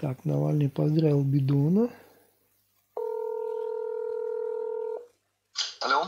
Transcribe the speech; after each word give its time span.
Так, 0.00 0.24
Навальный 0.24 0.68
поздравил 0.68 1.24
Байдена. 1.24 1.88
Алло. 5.80 6.06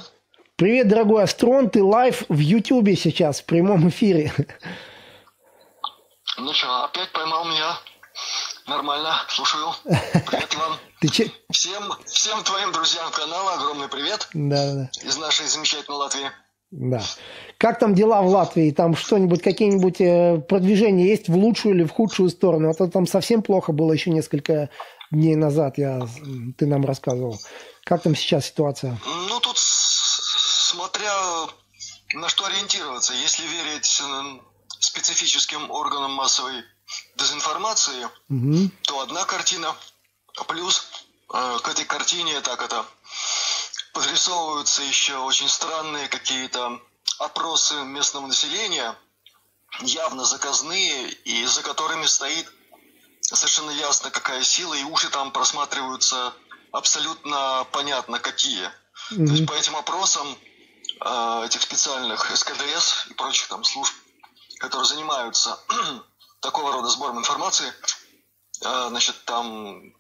Привет, 0.55 0.87
дорогой 0.87 1.25
Астрон, 1.25 1.69
ты 1.71 1.83
live 1.83 2.23
в 2.29 2.39
Ютубе 2.39 2.95
сейчас, 2.95 3.41
в 3.41 3.47
прямом 3.47 3.89
эфире. 3.89 4.33
Ну 6.39 6.53
что, 6.53 6.85
опять 6.85 7.11
поймал 7.11 7.45
меня. 7.47 7.77
Нормально, 8.69 9.13
слушаю. 9.29 9.73
Привет, 9.83 10.55
Иван. 10.55 10.79
Ты 11.01 11.09
че? 11.09 11.33
Всем, 11.51 11.83
всем 12.07 12.45
твоим 12.45 12.71
друзьям 12.71 13.11
канала 13.11 13.55
огромный 13.55 13.89
привет 13.89 14.29
Да, 14.35 14.75
да, 14.75 14.91
из 15.03 15.17
нашей 15.17 15.47
замечательной 15.47 15.97
Латвии. 15.97 16.31
Да. 16.71 17.03
Как 17.59 17.79
там 17.79 17.95
дела 17.95 18.23
в 18.23 18.29
Латвии? 18.29 18.71
Там 18.71 18.95
что-нибудь, 18.97 19.43
какие-нибудь 19.43 20.01
э, 20.01 20.39
продвижения 20.39 21.07
есть 21.09 21.29
в 21.29 21.37
лучшую 21.37 21.75
или 21.75 21.85
в 21.85 21.91
худшую 21.91 22.31
сторону? 22.31 22.71
А 22.71 22.75
то 22.75 22.87
там 22.87 23.07
совсем 23.07 23.43
плохо 23.43 23.73
было 23.73 23.93
еще 23.93 24.11
несколько 24.11 24.71
дней 25.11 25.35
назад, 25.35 25.79
я, 25.79 26.07
ты 26.57 26.67
нам 26.67 26.85
рассказывал. 26.85 27.37
Как 27.85 28.03
там 28.03 28.15
сейчас 28.15 28.47
ситуация? 28.47 28.97
Ну, 29.05 29.41
тут 29.41 29.57
смотря 29.59 31.13
на 32.15 32.29
что 32.29 32.47
ориентироваться. 32.47 33.13
Если 33.15 33.43
верить 33.47 34.01
м, 34.03 34.41
специфическим 34.79 35.71
органам 35.71 36.13
массовой 36.13 36.63
дезинформации, 37.17 38.07
Мгм. 38.29 38.71
то 38.83 39.01
одна 39.01 39.25
картина, 39.25 39.75
плюс 40.47 40.87
э, 41.35 41.59
к 41.63 41.69
этой 41.69 41.85
картине 41.85 42.41
так 42.41 42.63
это 42.63 42.85
подрисовываются 43.93 44.83
еще 44.83 45.17
очень 45.19 45.49
странные 45.49 46.09
какие-то 46.09 46.81
опросы 47.19 47.75
местного 47.85 48.27
населения, 48.27 48.97
явно 49.81 50.25
заказные, 50.25 51.11
и 51.11 51.45
за 51.47 51.63
которыми 51.63 52.07
стоит 52.07 52.51
совершенно 53.21 53.71
ясно, 53.71 54.11
какая 54.11 54.43
сила, 54.43 54.75
и 54.75 54.85
уши 54.85 55.09
там 55.11 55.33
просматриваются 55.33 56.33
абсолютно 56.73 57.67
понятно 57.73 58.19
какие. 58.19 58.71
То 59.09 59.23
есть 59.23 59.47
по 59.47 59.53
этим 59.53 59.77
опросам 59.77 60.39
э, 61.05 61.43
этих 61.47 61.63
специальных 61.63 62.25
СКДС 62.37 63.07
и 63.09 63.15
прочих 63.15 63.49
там 63.49 63.65
служб, 63.65 63.95
которые 64.59 64.87
занимаются 64.87 65.59
такого 66.41 66.73
рода 66.73 66.89
сбором 66.89 67.19
информации, 67.19 67.73
э, 68.65 68.87
значит, 68.89 69.25
там 69.25 69.95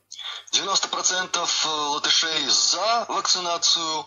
90% 0.52 1.88
латышей 1.90 2.46
за 2.46 3.04
вакцинацию, 3.08 4.06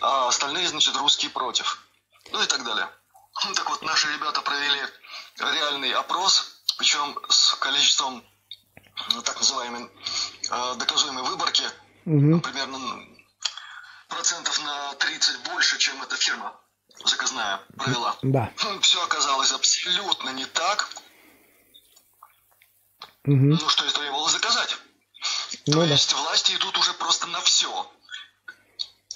а 0.00 0.28
остальные, 0.28 0.68
значит, 0.68 0.96
русские 0.96 1.30
против. 1.30 1.86
Ну 2.30 2.42
и 2.42 2.46
так 2.46 2.64
далее. 2.64 2.88
Так 3.54 3.70
вот, 3.70 3.82
наши 3.82 4.12
ребята 4.12 4.42
провели 4.42 4.80
реальный 5.38 5.92
опрос, 5.92 6.62
причем 6.76 7.18
с 7.28 7.54
количеством 7.54 8.24
ну, 9.14 9.22
так 9.22 9.36
называемой 9.38 9.90
э, 10.50 10.74
доказуемой 10.76 11.24
выборки, 11.24 11.64
ну, 12.04 12.40
примерно 12.40 12.78
процентов 14.08 14.62
на 14.62 14.94
30 14.94 15.44
больше, 15.44 15.78
чем 15.78 16.02
эта 16.02 16.16
фирма 16.16 16.54
заказная 17.04 17.60
провела. 17.76 18.16
Да. 18.22 18.52
Все 18.82 19.02
оказалось 19.02 19.52
абсолютно 19.52 20.30
не 20.30 20.46
так, 20.46 20.88
Мгм. 23.24 23.50
ну 23.50 23.68
что 23.68 23.86
и 23.86 23.90
требовалось 23.90 24.32
заказать. 24.32 24.76
Ну 25.66 25.74
То 25.74 25.86
да. 25.86 25.92
есть 25.92 26.12
власти 26.12 26.52
идут 26.54 26.76
уже 26.78 26.92
просто 26.94 27.26
на 27.28 27.40
все. 27.40 27.90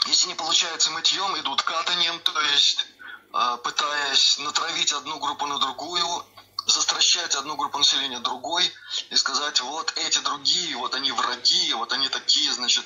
Если 0.07 0.29
не 0.29 0.35
получается 0.35 0.91
мытьем, 0.91 1.37
идут 1.41 1.63
катанием, 1.63 2.21
то 2.21 2.41
есть 2.41 2.87
э, 3.35 3.59
пытаясь 3.65 4.39
натравить 4.39 4.93
одну 4.93 5.19
группу 5.19 5.47
на 5.47 5.59
другую, 5.59 6.25
застращать 6.67 7.35
одну 7.35 7.57
группу 7.57 7.79
населения 7.79 8.21
другой 8.21 8.71
и 9.11 9.17
сказать, 9.17 9.61
вот 9.61 9.93
эти 9.97 10.19
другие, 10.21 10.77
вот 10.77 10.95
они 10.95 11.11
враги, 11.11 11.73
вот 11.75 11.93
они 11.93 12.09
такие, 12.09 12.53
значит, 12.53 12.85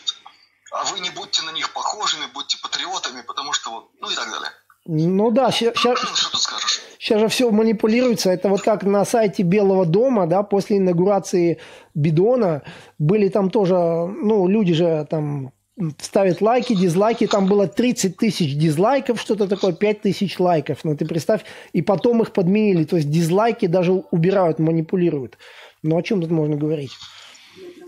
а 0.70 0.84
вы 0.84 1.00
не 1.00 1.10
будьте 1.10 1.42
на 1.42 1.50
них 1.50 1.72
похожими, 1.72 2.26
будьте 2.26 2.56
патриотами, 2.58 3.22
потому 3.22 3.52
что 3.52 3.70
вот, 3.70 3.90
ну 4.00 4.08
и 4.08 4.14
так 4.14 4.30
далее. 4.30 4.52
Ну 4.92 5.30
да, 5.30 5.52
сейчас, 5.52 5.76
Что 5.76 5.94
тут 5.94 6.40
скажешь? 6.40 6.80
Сейчас 6.98 7.20
же 7.20 7.28
все 7.28 7.48
манипулируется. 7.52 8.30
Это 8.30 8.48
вот 8.48 8.62
как 8.62 8.82
на 8.82 9.04
сайте 9.04 9.44
Белого 9.44 9.86
дома, 9.86 10.26
да, 10.26 10.42
после 10.42 10.78
инаугурации 10.78 11.58
Бидона 11.94 12.62
были 12.98 13.28
там 13.28 13.50
тоже, 13.50 13.76
ну, 13.76 14.48
люди 14.48 14.74
же 14.74 15.06
там 15.08 15.52
ставят 16.00 16.40
лайки, 16.40 16.74
дизлайки, 16.74 17.28
там 17.28 17.46
было 17.46 17.68
30 17.68 18.16
тысяч 18.16 18.56
дизлайков, 18.56 19.20
что-то 19.20 19.46
такое, 19.46 19.72
5 19.72 20.02
тысяч 20.02 20.40
лайков, 20.40 20.78
ну 20.82 20.96
ты 20.96 21.06
представь, 21.06 21.44
и 21.72 21.82
потом 21.82 22.22
их 22.22 22.32
подменили, 22.32 22.82
то 22.82 22.96
есть 22.96 23.08
дизлайки 23.08 23.66
даже 23.66 23.92
убирают, 23.92 24.58
манипулируют. 24.58 25.38
Ну 25.84 25.96
о 25.96 26.02
чем 26.02 26.20
тут 26.20 26.32
можно 26.32 26.56
говорить? 26.56 26.90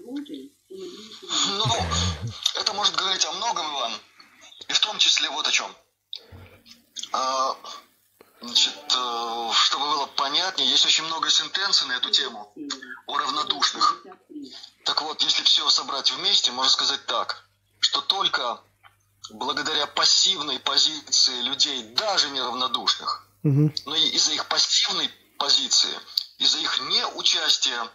Ну, 0.06 1.64
это 2.60 2.72
может 2.74 2.94
говорить 2.94 3.26
о 3.26 3.32
многом, 3.32 3.64
Иван. 3.76 3.92
И 4.69 4.72
в 4.72 4.78
том 4.78 4.98
числе 4.98 5.28
вот 5.30 5.48
о 5.48 5.50
чем. 5.50 5.66
А, 7.12 7.56
Значит, 8.43 8.75
э, 8.93 9.50
чтобы 9.55 9.87
было 9.87 10.06
понятнее, 10.06 10.69
есть 10.69 10.84
очень 10.84 11.05
много 11.05 11.31
сентенций 11.31 11.87
на 11.87 11.93
эту 11.93 12.11
тему 12.11 12.53
о 13.06 13.17
равнодушных. 13.17 14.03
Так 14.84 15.00
вот, 15.03 15.23
если 15.23 15.45
все 15.45 15.71
собрать 15.71 16.11
вместе, 16.11 16.50
можно 16.50 16.73
сказать 16.73 17.06
так, 17.06 17.45
что 17.78 18.00
только 18.00 18.61
благодаря 19.31 19.87
пассивной 19.87 20.59
позиции 20.59 21.41
людей, 21.43 21.95
даже 21.95 22.31
неравнодушных, 22.31 23.25
Мгм. 23.44 23.73
но 23.87 23.94
и 23.94 24.09
из-за 24.09 24.33
их 24.33 24.47
пассивной 24.49 25.09
позиции, 25.39 25.97
из-за 26.39 26.59
их 26.59 26.81
неучастия 26.81 27.89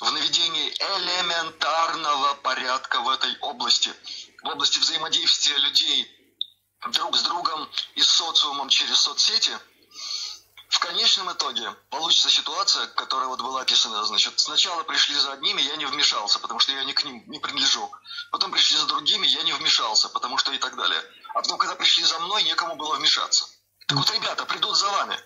в 0.00 0.10
наведении 0.10 0.70
элементарного 0.70 2.34
порядка 2.42 3.00
в 3.00 3.08
этой 3.08 3.38
области, 3.38 3.92
в 4.42 4.48
области 4.48 4.80
взаимодействия 4.80 5.56
людей 5.58 6.10
друг 6.92 7.16
с 7.16 7.22
другом 7.22 7.68
и 7.94 8.02
с 8.02 8.08
социумом 8.08 8.68
через 8.68 9.00
соцсети, 9.00 9.58
в 10.68 10.78
конечном 10.80 11.32
итоге 11.32 11.70
получится 11.88 12.28
ситуация, 12.28 12.86
которая 12.88 13.28
вот 13.28 13.40
была 13.40 13.60
описана, 13.62 14.04
значит, 14.04 14.38
сначала 14.40 14.82
пришли 14.82 15.14
за 15.14 15.32
одними, 15.32 15.62
я 15.62 15.76
не 15.76 15.86
вмешался, 15.86 16.38
потому 16.40 16.58
что 16.58 16.72
я 16.72 16.82
не 16.84 16.92
к 16.92 17.04
ним 17.04 17.22
не 17.26 17.38
принадлежу. 17.38 17.90
Потом 18.32 18.50
пришли 18.50 18.76
за 18.76 18.86
другими, 18.86 19.26
я 19.26 19.42
не 19.44 19.52
вмешался, 19.52 20.08
потому 20.08 20.36
что 20.36 20.52
и 20.52 20.58
так 20.58 20.76
далее. 20.76 21.00
А 21.30 21.34
потом, 21.34 21.58
когда 21.58 21.74
пришли 21.76 22.02
за 22.04 22.18
мной, 22.18 22.42
некому 22.42 22.76
было 22.76 22.96
вмешаться. 22.96 23.46
Так 23.86 23.98
вот, 23.98 24.10
ребята, 24.10 24.44
придут 24.46 24.76
за 24.76 24.88
вами. 24.88 25.18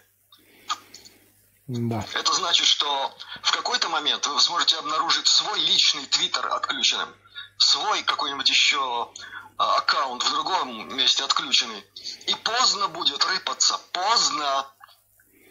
Да. 1.67 2.05
Это 2.15 2.33
значит, 2.33 2.67
что 2.67 3.15
в 3.43 3.53
какой-то 3.53 3.89
момент 3.89 4.27
вы 4.27 4.41
сможете 4.41 4.79
обнаружить 4.79 5.27
свой 5.27 5.61
личный 5.61 6.07
твиттер 6.07 6.47
отключенным, 6.47 7.15
свой 7.59 8.03
какой-нибудь 8.03 8.49
еще 8.49 9.13
аккаунт 9.59 10.23
в 10.23 10.31
другом 10.31 10.97
месте 10.97 11.25
отключенный. 11.25 11.85
И 12.27 12.35
поздно 12.35 12.89
будет 12.89 13.25
рыпаться. 13.25 13.79
Поздно. 13.93 14.67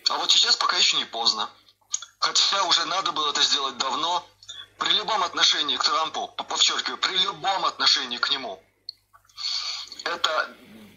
А 0.09 0.17
вот 0.17 0.31
сейчас 0.31 0.55
пока 0.55 0.77
еще 0.77 0.97
не 0.97 1.05
поздно. 1.05 1.49
Хотя 2.19 2.63
уже 2.63 2.85
надо 2.85 3.11
было 3.11 3.29
это 3.29 3.41
сделать 3.41 3.77
давно. 3.77 4.25
При 4.79 4.91
любом 4.93 5.23
отношении 5.23 5.75
к 5.75 5.83
Трампу, 5.83 6.27
по- 6.27 6.43
подчеркиваю, 6.43 6.97
при 6.97 7.17
любом 7.17 7.65
отношении 7.65 8.17
к 8.17 8.29
нему, 8.29 8.63
это 10.05 10.55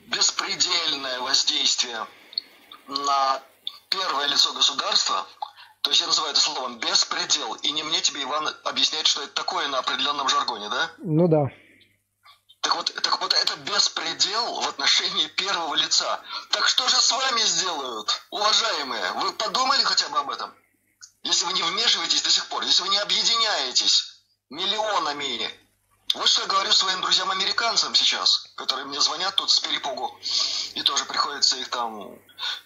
беспредельное 0.09 1.21
воздействие 1.21 2.07
на 2.87 3.43
первое 3.89 4.27
лицо 4.27 4.53
государства, 4.53 5.27
то 5.81 5.91
есть 5.91 6.01
я 6.01 6.07
называю 6.07 6.33
это 6.33 6.41
словом 6.41 6.79
беспредел, 6.79 7.55
и 7.55 7.71
не 7.71 7.83
мне 7.83 8.01
тебе, 8.03 8.23
Иван, 8.23 8.55
объяснять, 8.65 9.07
что 9.07 9.23
это 9.23 9.33
такое 9.33 9.67
на 9.69 9.79
определенном 9.79 10.29
жаргоне, 10.29 10.69
да? 10.69 10.91
Ну 10.99 11.27
да. 11.27 11.47
Так 12.63 12.75
вот, 12.75 12.93
так 13.03 13.21
вот, 13.21 13.33
это 13.33 13.57
беспредел 13.57 14.61
в 14.61 14.69
отношении 14.69 15.27
первого 15.29 15.75
лица. 15.77 16.21
Так 16.51 16.69
что 16.69 16.87
же 16.89 16.97
с 16.97 17.11
вами 17.11 17.41
сделают, 17.43 18.23
уважаемые? 18.31 19.13
Вы 19.13 19.33
подумали 19.33 19.83
хотя 19.83 20.09
бы 20.11 20.19
об 20.19 20.31
этом? 20.31 20.53
Если 21.23 21.45
вы 21.47 21.53
не 21.55 21.63
вмешиваетесь 21.63 22.23
до 22.23 22.31
сих 22.31 22.47
пор, 22.49 22.63
если 22.65 22.83
вы 22.83 22.89
не 22.91 22.99
объединяетесь 22.99 24.21
миллионами. 24.51 25.51
Вот 26.15 26.29
что 26.29 26.43
я 26.43 26.49
говорю 26.49 26.73
своим 26.73 27.01
друзьям-американцам 27.03 27.95
сейчас, 27.95 28.49
которые 28.57 28.85
мне 28.87 29.01
звонят 29.01 29.37
тут 29.37 29.51
с 29.51 29.61
перепугу. 29.61 30.19
И 30.75 30.83
тоже 30.83 31.05
приходится 31.05 31.57
их 31.57 31.69
там 31.69 32.19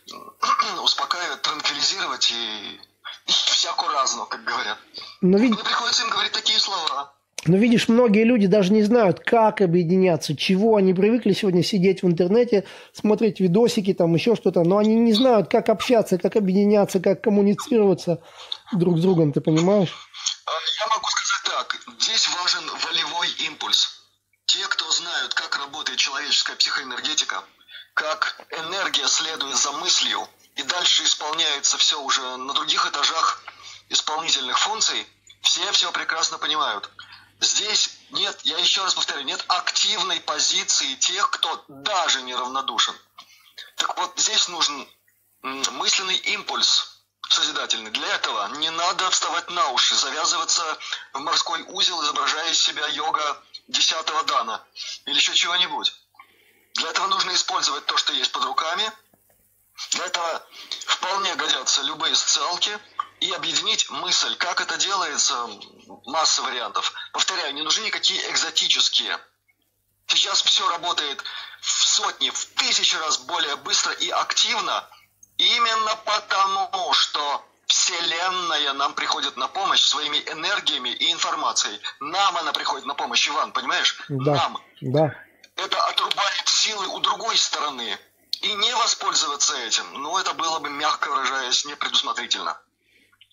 успокаивать, 0.83 1.43
транквилизировать 1.43 2.31
и, 2.31 2.81
и 3.27 3.33
всяко 3.33 3.87
разно, 3.89 4.25
как 4.27 4.43
говорят. 4.45 4.79
Но, 5.21 5.39
вид- 5.39 5.53
Мне 5.55 5.63
приходится 5.63 6.03
им 6.03 6.11
говорить 6.11 6.33
такие 6.33 6.59
слова. 6.59 7.15
Но 7.47 7.57
видишь, 7.57 7.89
многие 7.89 8.25
люди 8.25 8.47
даже 8.47 8.73
не 8.73 8.83
знают, 8.83 9.21
как 9.21 9.61
объединяться, 9.61 10.37
чего. 10.37 10.77
Они 10.77 10.95
привыкли 10.95 11.33
сегодня 11.33 11.63
сидеть 11.63 12.03
в 12.03 12.07
интернете, 12.07 12.65
смотреть 12.93 13.41
видосики, 13.41 13.93
там 13.93 14.15
еще 14.15 14.35
что-то, 14.35 14.63
но 14.63 14.79
они 14.79 14.95
не 14.95 15.13
знают, 15.13 15.51
как 15.51 15.69
общаться, 15.69 16.19
как 16.19 16.37
объединяться, 16.37 17.01
как 17.01 17.23
коммуницироваться 17.23 18.23
друг 18.73 18.99
с 18.99 19.03
другом, 19.03 19.33
ты 19.33 19.41
понимаешь? 19.41 19.95
А, 20.47 20.51
Я 20.81 20.95
могу 20.95 21.07
сказать 21.09 21.59
так. 21.59 21.77
Здесь 22.01 22.29
важен 22.29 22.65
волевой 22.87 23.29
импульс. 23.47 24.01
Те, 24.47 24.67
кто 24.69 24.91
знают, 24.91 25.35
как 25.35 25.59
работает 25.59 25.99
человеческая 25.99 26.57
психоэнергетика, 26.57 27.43
как 27.95 28.41
энергия 28.51 29.07
следует 29.07 29.57
за 29.57 29.73
мыслью, 29.73 30.21
и 30.57 30.63
дальше 30.63 31.05
исполняется 31.05 31.77
все 31.79 32.01
уже 32.01 32.21
на 32.37 32.53
других 32.55 32.87
этажах 32.87 33.43
исполнительных 33.89 34.59
функций, 34.59 35.07
Все 35.43 35.71
все 35.73 35.93
прекрасно 35.93 36.39
понимают. 36.39 36.91
Здесь 37.41 37.99
нет, 38.11 38.41
я 38.45 38.59
еще 38.59 38.83
раз 38.83 38.95
повторяю, 38.95 39.27
нет 39.27 39.45
активной 39.49 40.21
позиции 40.21 40.95
тех, 40.95 41.31
кто 41.31 41.65
даже 41.69 42.23
неравнодушен. 42.23 42.95
Так 43.77 43.97
вот, 43.99 44.13
здесь 44.17 44.49
нужен 44.49 44.89
мысленный 45.43 46.17
импульс 46.17 47.03
созидательный. 47.29 47.91
Для 47.91 48.15
этого 48.15 48.49
не 48.57 48.71
надо 48.71 49.11
вставать 49.11 49.51
на 49.51 49.71
уши, 49.71 49.95
завязываться 49.95 50.79
в 51.13 51.21
морской 51.21 51.63
узел, 51.63 52.03
изображая 52.03 52.51
из 52.51 52.61
себя 52.61 52.87
йога 52.89 53.43
десятого 53.69 54.23
дана 54.25 54.63
или 55.07 55.17
еще 55.17 55.35
чего-нибудь. 55.35 55.95
Для 56.75 56.91
этого 56.91 57.07
нужно 57.09 57.35
использовать 57.35 57.87
то, 57.87 57.97
что 57.97 58.13
есть 58.13 58.33
под 58.33 58.45
руками. 58.45 58.91
Для 59.91 60.07
этого 60.07 60.47
вполне 60.87 61.35
годятся 61.35 61.83
любые 61.83 62.15
социалки– 62.15 62.79
и 63.25 63.33
объединить 63.33 63.89
мысль, 63.89 64.37
как 64.37 64.61
это 64.61 64.77
делается, 64.77 65.49
масса 66.05 66.43
вариантов. 66.43 66.93
Повторяю, 67.13 67.55
не 67.55 67.63
нужны 67.63 67.85
никакие 67.85 68.21
экзотические. 68.31 69.19
Сейчас 70.07 70.43
все 70.43 70.69
работает 70.69 71.25
в 71.63 71.71
сотни, 71.71 72.29
в 72.29 72.45
тысячи 72.57 72.95
раз 72.97 73.17
более 73.19 73.57
быстро 73.57 73.93
и 73.93 74.11
активно, 74.11 74.87
именно 75.39 75.97
потому, 76.05 76.93
что 76.93 77.43
Вселенная 77.67 78.75
нам 78.75 78.93
приходит 78.93 79.39
на 79.39 79.49
помощь 79.49 79.81
своими 79.81 80.19
энергиями 80.27 80.91
и 80.91 81.11
информацией. 81.11 81.81
Нам 82.01 82.37
она 82.37 82.53
приходит 82.53 82.85
на 82.85 82.95
помощь, 82.95 83.27
Иван, 83.27 83.53
понимаешь? 83.53 83.97
Да, 84.11 84.35
нам. 84.35 84.63
Да. 84.83 85.15
Это 85.57 85.83
отрубает 85.87 86.47
силы 86.47 86.89
у 86.89 87.01
другой 87.01 87.39
стороны. 87.39 87.99
И 88.43 88.53
не 88.53 88.75
воспользоваться 88.75 89.57
этим, 89.57 89.87
ну, 89.95 90.19
это 90.19 90.35
было 90.35 90.59
бы, 90.59 90.69
мягко 90.69 91.09
выражаясь, 91.09 91.65
непредусмотрительно. 91.65 92.61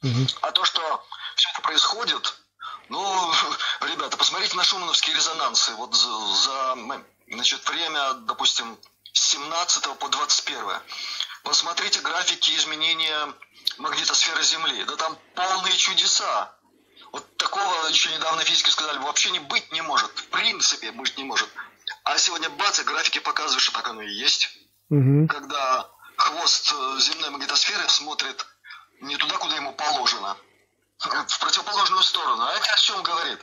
Угу. 0.04 0.28
А 0.42 0.52
то, 0.52 0.66
что 0.66 1.06
все 1.36 1.50
это 1.54 1.62
происходит, 1.62 2.34
ну, 2.90 3.34
ребята, 3.82 4.18
посмотрите 4.18 4.56
на 4.56 4.64
шумановские 4.64 5.16
резонансы. 5.16 5.74
Вот 5.76 5.96
за, 5.96 6.10
за 6.36 6.78
значит, 7.28 7.68
время, 7.70 8.14
допустим, 8.14 8.78
с 9.14 9.32
17 9.32 9.98
по 9.98 10.10
21. 10.10 10.64
Посмотрите 11.44 12.02
графики 12.02 12.56
изменения 12.56 13.34
магнитосферы 13.78 14.44
Земли. 14.44 14.84
Да 14.86 14.96
там 14.96 15.18
полные 15.36 15.76
чудеса. 15.78 16.54
Вот 17.12 17.38
такого 17.38 17.88
еще 17.88 18.14
недавно 18.16 18.44
физики 18.44 18.70
сказали, 18.70 19.00
вообще 19.00 19.32
не 19.32 19.40
быть 19.40 19.72
не 19.72 19.82
может. 19.82 20.12
В 20.12 20.28
принципе, 20.28 20.92
быть 20.92 21.18
не 21.18 21.24
может. 21.24 21.50
А 22.04 22.18
сегодня 22.18 22.50
бац, 22.50 22.80
и 22.80 22.84
графики 22.84 23.20
показывают, 23.20 23.62
что 23.62 23.74
так 23.74 23.88
оно 23.90 24.02
и 24.02 24.14
есть. 24.14 24.50
Угу. 24.90 25.28
Когда 25.28 25.90
хвост 26.18 26.74
э, 26.74 27.00
земной 27.00 27.30
магнитосферы 27.32 27.88
смотрит 27.90 28.46
не 29.02 29.18
туда, 29.18 29.38
куда 29.38 29.56
ему 29.56 29.74
положено, 29.74 30.38
в 31.00 31.40
противоположную 31.40 32.04
сторону. 32.04 32.44
А 32.44 32.54
это 32.54 32.72
о 32.72 32.78
чем 32.78 33.02
говорит? 33.04 33.40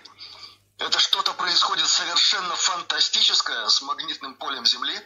Это 0.78 0.98
что-то 1.00 1.32
происходит 1.34 1.88
совершенно 1.88 2.54
фантастическое 2.54 3.68
с 3.68 3.82
магнитным 3.82 4.36
полем 4.36 4.64
Земли, 4.64 5.00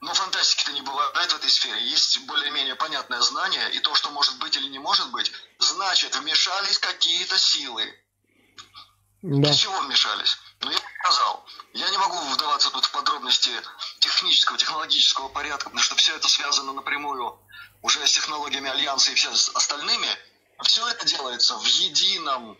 но 0.00 0.12
фантастики-то 0.12 0.72
не 0.72 0.82
бывает 0.82 1.32
в 1.32 1.36
этой 1.36 1.50
сфере. 1.50 1.80
Есть 1.88 2.26
более-менее 2.26 2.74
понятное 2.74 3.20
знание, 3.20 3.70
и 3.72 3.78
то, 3.80 3.94
что 3.94 4.10
может 4.10 4.38
быть 4.38 4.56
или 4.56 4.66
не 4.68 4.78
может 4.78 5.10
быть, 5.12 5.30
значит, 5.58 6.16
вмешались 6.16 6.78
какие-то 6.78 7.38
силы. 7.38 7.84
Да. 9.22 9.48
Для 9.48 9.54
чего 9.54 9.78
вмешались? 9.80 10.38
Ну, 10.60 10.70
я 10.70 10.78
сказал, 11.04 11.46
я 11.74 11.88
не 11.90 11.98
могу 11.98 12.18
вдаваться 12.30 12.70
тут 12.70 12.86
в 12.86 12.90
подробности 12.90 13.50
технического, 14.00 14.58
технологического 14.58 15.28
порядка, 15.28 15.66
потому 15.66 15.82
что 15.82 15.94
все 15.94 16.16
это 16.16 16.26
связано 16.28 16.72
напрямую 16.72 17.38
уже 17.82 18.06
с 18.06 18.12
технологиями 18.12 18.70
Альянса 18.70 19.10
и 19.10 19.14
все 19.14 19.30
остальными, 19.30 20.08
все 20.62 20.86
это 20.88 21.06
делается 21.06 21.56
в 21.56 21.64
едином, 21.64 22.58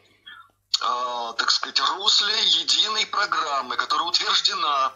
э, 0.81 1.35
так 1.37 1.51
сказать, 1.51 1.81
русле 1.81 2.35
единой 2.45 3.07
программы, 3.07 3.77
которая 3.77 4.09
утверждена 4.09 4.95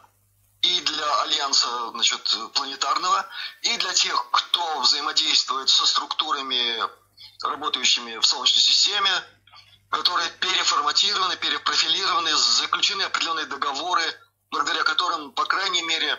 и 0.62 0.80
для 0.80 1.22
Альянса 1.22 1.90
значит, 1.90 2.36
планетарного, 2.54 3.26
и 3.62 3.76
для 3.76 3.92
тех, 3.92 4.30
кто 4.30 4.80
взаимодействует 4.80 5.68
со 5.68 5.84
структурами, 5.84 6.82
работающими 7.42 8.16
в 8.16 8.24
Солнечной 8.24 8.62
системе, 8.62 9.10
которые 9.90 10.30
переформатированы, 10.40 11.36
перепрофилированы, 11.36 12.34
заключены 12.34 13.02
определенные 13.02 13.46
договоры, 13.46 14.02
благодаря 14.50 14.82
которым, 14.84 15.32
по 15.32 15.44
крайней 15.44 15.82
мере, 15.82 16.18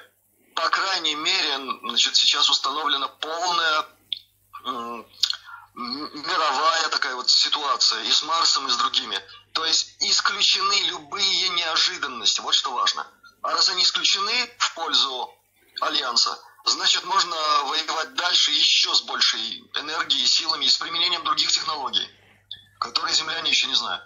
по 0.55 0.69
крайней 0.69 1.15
мере, 1.15 1.57
значит, 1.83 2.15
сейчас 2.15 2.49
установлена 2.49 3.07
полная 3.07 3.85
мировая 5.75 6.89
такая 6.89 7.15
вот 7.15 7.29
ситуация 7.29 8.03
и 8.03 8.11
с 8.11 8.23
Марсом, 8.23 8.67
и 8.67 8.71
с 8.71 8.77
другими. 8.77 9.17
То 9.53 9.65
есть 9.65 9.95
исключены 10.01 10.73
любые 10.87 11.49
неожиданности, 11.49 12.41
вот 12.41 12.53
что 12.53 12.73
важно. 12.73 13.05
А 13.41 13.51
раз 13.51 13.69
они 13.69 13.83
исключены 13.83 14.31
в 14.57 14.73
пользу 14.75 15.29
Альянса, 15.81 16.37
значит 16.65 17.03
можно 17.05 17.35
воевать 17.65 18.15
дальше 18.15 18.51
еще 18.51 18.93
с 18.93 19.01
большей 19.01 19.63
энергией, 19.79 20.25
силами 20.25 20.65
и 20.65 20.69
с 20.69 20.77
применением 20.77 21.23
других 21.23 21.51
технологий, 21.51 22.07
которые 22.79 23.13
земляне 23.13 23.49
еще 23.49 23.67
не 23.67 23.75
знают. 23.75 24.03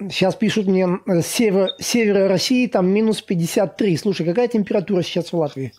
Сейчас 0.00 0.34
пишут 0.34 0.66
мне 0.66 0.88
э, 1.06 1.22
север, 1.22 1.70
севера 1.78 2.26
России, 2.28 2.66
там 2.66 2.88
минус 2.88 3.22
53. 3.22 3.96
Слушай, 3.98 4.26
какая 4.26 4.48
температура 4.48 5.02
сейчас 5.02 5.32
в 5.32 5.36
Латвии? 5.36 5.72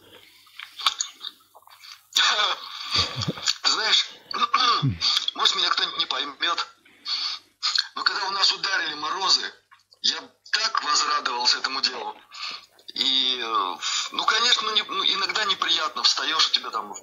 Знаешь, 3.64 4.06
может 5.36 5.56
меня 5.56 5.70
кто-нибудь 5.70 6.00
не 6.00 6.06
поймет, 6.06 6.68
но 7.96 8.04
когда 8.04 8.26
у 8.26 8.32
нас 8.32 8.52
ударили 8.52 8.94
морозы, 8.96 9.54
я 10.02 10.18
так 10.52 10.84
возрадовался 10.84 11.60
этому 11.60 11.82
делу. 11.82 12.16
И, 12.94 13.40
э, 13.44 13.78
ну, 14.12 14.26
конечно, 14.26 14.70
не, 14.72 14.84
ну, 14.84 15.04
иногда 15.04 15.44
неприятно, 15.46 16.04
встаешь, 16.04 16.48
у 16.48 16.52
тебя 16.52 16.70
там 16.70 16.94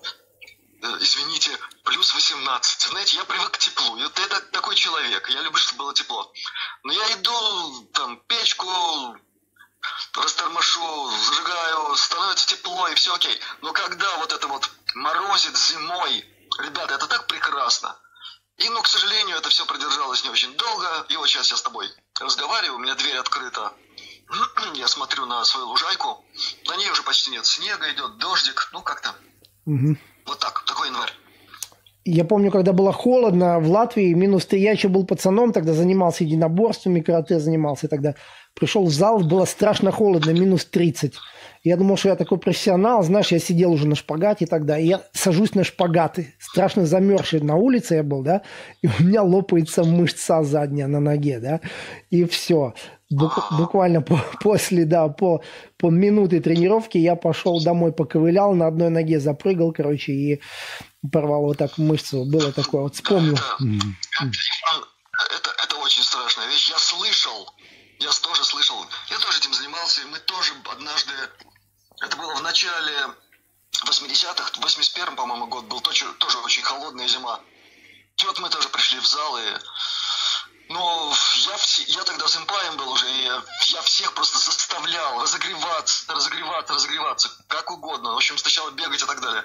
Э, 0.82 0.96
извините, 0.98 1.56
плюс 1.84 2.12
18. 2.12 2.90
Знаете, 2.90 3.16
я 3.16 3.24
привык 3.24 3.52
к 3.52 3.58
теплу. 3.58 3.96
Вот 3.96 4.18
это 4.18 4.40
такой 4.50 4.74
человек. 4.74 5.28
Я 5.30 5.40
люблю, 5.42 5.58
чтобы 5.58 5.84
было 5.84 5.94
тепло. 5.94 6.32
Но 6.82 6.92
я 6.92 7.12
иду, 7.14 7.88
там, 7.94 8.16
печку 8.26 9.16
растормошу, 10.14 11.10
зажигаю, 11.10 11.96
становится 11.96 12.46
тепло, 12.48 12.88
и 12.88 12.94
все 12.96 13.14
окей. 13.14 13.40
Но 13.60 13.72
когда 13.72 14.16
вот 14.16 14.32
это 14.32 14.48
вот 14.48 14.68
морозит 14.94 15.56
зимой, 15.56 16.24
ребята, 16.60 16.94
это 16.94 17.06
так 17.06 17.26
прекрасно. 17.26 17.96
И, 18.58 18.68
ну, 18.68 18.82
к 18.82 18.86
сожалению, 18.86 19.36
это 19.36 19.48
все 19.48 19.66
продержалось 19.66 20.24
не 20.24 20.30
очень 20.30 20.54
долго. 20.56 20.86
И 21.08 21.16
вот 21.16 21.28
сейчас 21.28 21.50
я 21.50 21.56
с 21.56 21.62
тобой 21.62 21.86
разговариваю, 22.20 22.76
у 22.76 22.78
меня 22.78 22.94
дверь 22.94 23.16
открыта. 23.16 23.72
Я 24.74 24.88
смотрю 24.88 25.26
на 25.26 25.44
свою 25.44 25.66
лужайку. 25.68 26.24
На 26.68 26.76
ней 26.76 26.90
уже 26.90 27.02
почти 27.02 27.30
нет 27.30 27.44
снега, 27.44 27.90
идет 27.92 28.18
дождик. 28.18 28.70
Ну, 28.72 28.82
как-то. 28.82 29.14
Угу. 29.66 29.96
Вот 30.26 30.38
так, 30.38 30.64
такой 30.64 30.88
январь. 30.88 31.12
Я 32.04 32.24
помню, 32.24 32.50
когда 32.50 32.72
было 32.72 32.92
холодно 32.92 33.60
в 33.60 33.70
Латвии, 33.70 34.12
минус 34.12 34.46
3, 34.46 34.60
я 34.60 34.72
еще 34.72 34.88
был 34.88 35.06
пацаном, 35.06 35.52
тогда 35.52 35.72
занимался 35.72 36.24
единоборствами, 36.24 37.00
карате 37.00 37.38
занимался 37.38 37.86
тогда. 37.86 38.16
Пришел 38.54 38.86
в 38.86 38.92
зал, 38.92 39.20
было 39.20 39.44
страшно 39.44 39.92
холодно, 39.92 40.30
минус 40.30 40.64
30. 40.64 41.14
Я 41.62 41.76
думал, 41.76 41.96
что 41.96 42.08
я 42.08 42.16
такой 42.16 42.38
профессионал, 42.38 43.04
знаешь, 43.04 43.28
я 43.28 43.38
сидел 43.38 43.70
уже 43.70 43.86
на 43.86 43.94
шпагате 43.94 44.46
тогда, 44.46 44.76
и 44.76 44.86
я 44.86 45.04
сажусь 45.12 45.54
на 45.54 45.62
шпагаты, 45.62 46.34
страшно 46.40 46.86
замерзший 46.86 47.40
на 47.40 47.54
улице 47.54 47.94
я 47.94 48.02
был, 48.02 48.22
да, 48.22 48.42
и 48.82 48.88
у 48.88 49.02
меня 49.02 49.22
лопается 49.22 49.84
мышца 49.84 50.42
задняя 50.42 50.88
на 50.88 50.98
ноге, 50.98 51.38
да, 51.38 51.60
и 52.10 52.24
все. 52.24 52.74
Буквально 53.10 54.02
по, 54.02 54.20
после, 54.40 54.86
да, 54.86 55.06
по, 55.08 55.42
по 55.76 55.90
минуты 55.90 56.40
тренировки 56.40 56.98
я 56.98 57.14
пошел 57.14 57.62
домой, 57.62 57.92
поковылял, 57.92 58.54
на 58.54 58.66
одной 58.66 58.88
ноге 58.88 59.20
запрыгал, 59.20 59.72
короче, 59.72 60.12
и 60.12 60.40
порвал 61.12 61.42
вот 61.42 61.58
так 61.58 61.78
мышцу. 61.78 62.24
Было 62.24 62.52
такое, 62.52 62.82
вот 62.82 62.94
вспомнил. 62.94 63.34
Это, 63.34 65.36
это, 65.36 65.50
это 65.62 65.76
очень 65.84 66.02
страшная 66.02 66.46
вещь. 66.46 66.70
Я 66.70 66.78
слышал, 66.78 67.46
я 68.02 68.10
тоже 68.10 68.44
слышал, 68.44 68.86
я 69.08 69.18
тоже 69.18 69.38
этим 69.38 69.54
занимался, 69.54 70.02
и 70.02 70.06
мы 70.06 70.18
тоже 70.18 70.54
однажды, 70.70 71.12
это 72.00 72.16
было 72.16 72.34
в 72.34 72.42
начале 72.42 73.14
80-х, 73.84 74.52
81-м, 74.60 75.16
по-моему, 75.16 75.46
год 75.46 75.64
был, 75.66 75.80
тоже, 75.80 76.12
тоже 76.14 76.38
очень 76.38 76.62
холодная 76.62 77.08
зима. 77.08 77.40
И 78.16 78.26
вот 78.26 78.38
мы 78.40 78.50
тоже 78.50 78.68
пришли 78.68 78.98
в 78.98 79.06
зал, 79.06 79.38
и 79.38 79.58
ну, 80.68 81.12
я, 81.46 81.56
я 81.86 82.04
тогда 82.04 82.26
с 82.26 82.36
импаем 82.36 82.76
был 82.76 82.90
уже, 82.90 83.10
и 83.10 83.22
я 83.22 83.82
всех 83.82 84.12
просто 84.14 84.38
заставлял 84.38 85.22
разогреваться, 85.22 86.12
разогреваться, 86.12 86.74
разогреваться, 86.74 87.30
как 87.48 87.70
угодно. 87.70 88.12
В 88.12 88.16
общем, 88.16 88.36
сначала 88.38 88.70
бегать 88.70 89.02
и 89.02 89.06
так 89.06 89.20
далее. 89.20 89.44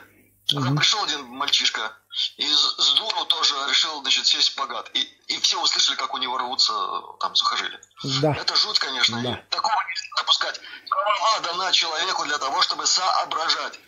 Угу. 0.54 0.76
пришел 0.78 1.04
один 1.04 1.26
мальчишка, 1.26 1.94
и 2.38 2.48
с 2.48 2.94
дуру 2.94 3.26
тоже 3.26 3.54
решил, 3.70 4.02
значит, 4.02 4.26
сесть 4.26 4.54
в 4.54 4.56
богат. 4.56 4.90
И, 4.94 5.02
и 5.28 5.40
все 5.40 5.62
услышали, 5.62 5.96
как 5.98 6.14
у 6.14 6.18
него 6.18 6.38
рвутся 6.38 6.74
там 7.20 7.36
сухожилия. 7.36 7.82
Да. 8.22 8.34
Это 8.34 8.56
жуть, 8.56 8.80
конечно. 8.80 9.22
Да. 9.22 9.34
И 9.34 9.50
такого 9.50 9.76
нельзя 9.76 10.08
допускать. 10.18 10.62
Голова 10.90 11.40
дана 11.42 11.72
человеку 11.72 12.26
для 12.26 12.38
того, 12.38 12.62
чтобы 12.62 12.88
соображать. 12.88 13.80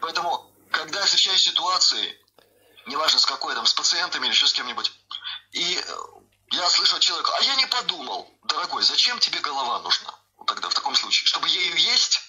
Поэтому, 0.00 0.50
когда 0.70 1.00
я 1.00 1.06
встречаюсь 1.06 1.40
с 1.40 1.44
ситуацией, 1.44 2.16
неважно 2.86 3.18
с 3.18 3.26
какой, 3.26 3.54
там, 3.54 3.66
с 3.66 3.74
пациентами 3.74 4.26
или 4.26 4.32
еще 4.32 4.46
с 4.46 4.52
кем-нибудь, 4.52 4.92
и 5.52 5.82
спрашивает 6.94 7.02
человек, 7.02 7.30
а 7.38 7.42
я 7.42 7.54
не 7.56 7.66
подумал, 7.66 8.30
дорогой, 8.44 8.82
зачем 8.82 9.18
тебе 9.18 9.40
голова 9.40 9.80
нужна? 9.80 10.14
Вот 10.36 10.46
тогда 10.46 10.68
в 10.68 10.74
таком 10.74 10.94
случае, 10.94 11.26
чтобы 11.26 11.48
ею 11.48 11.76
есть? 11.76 12.20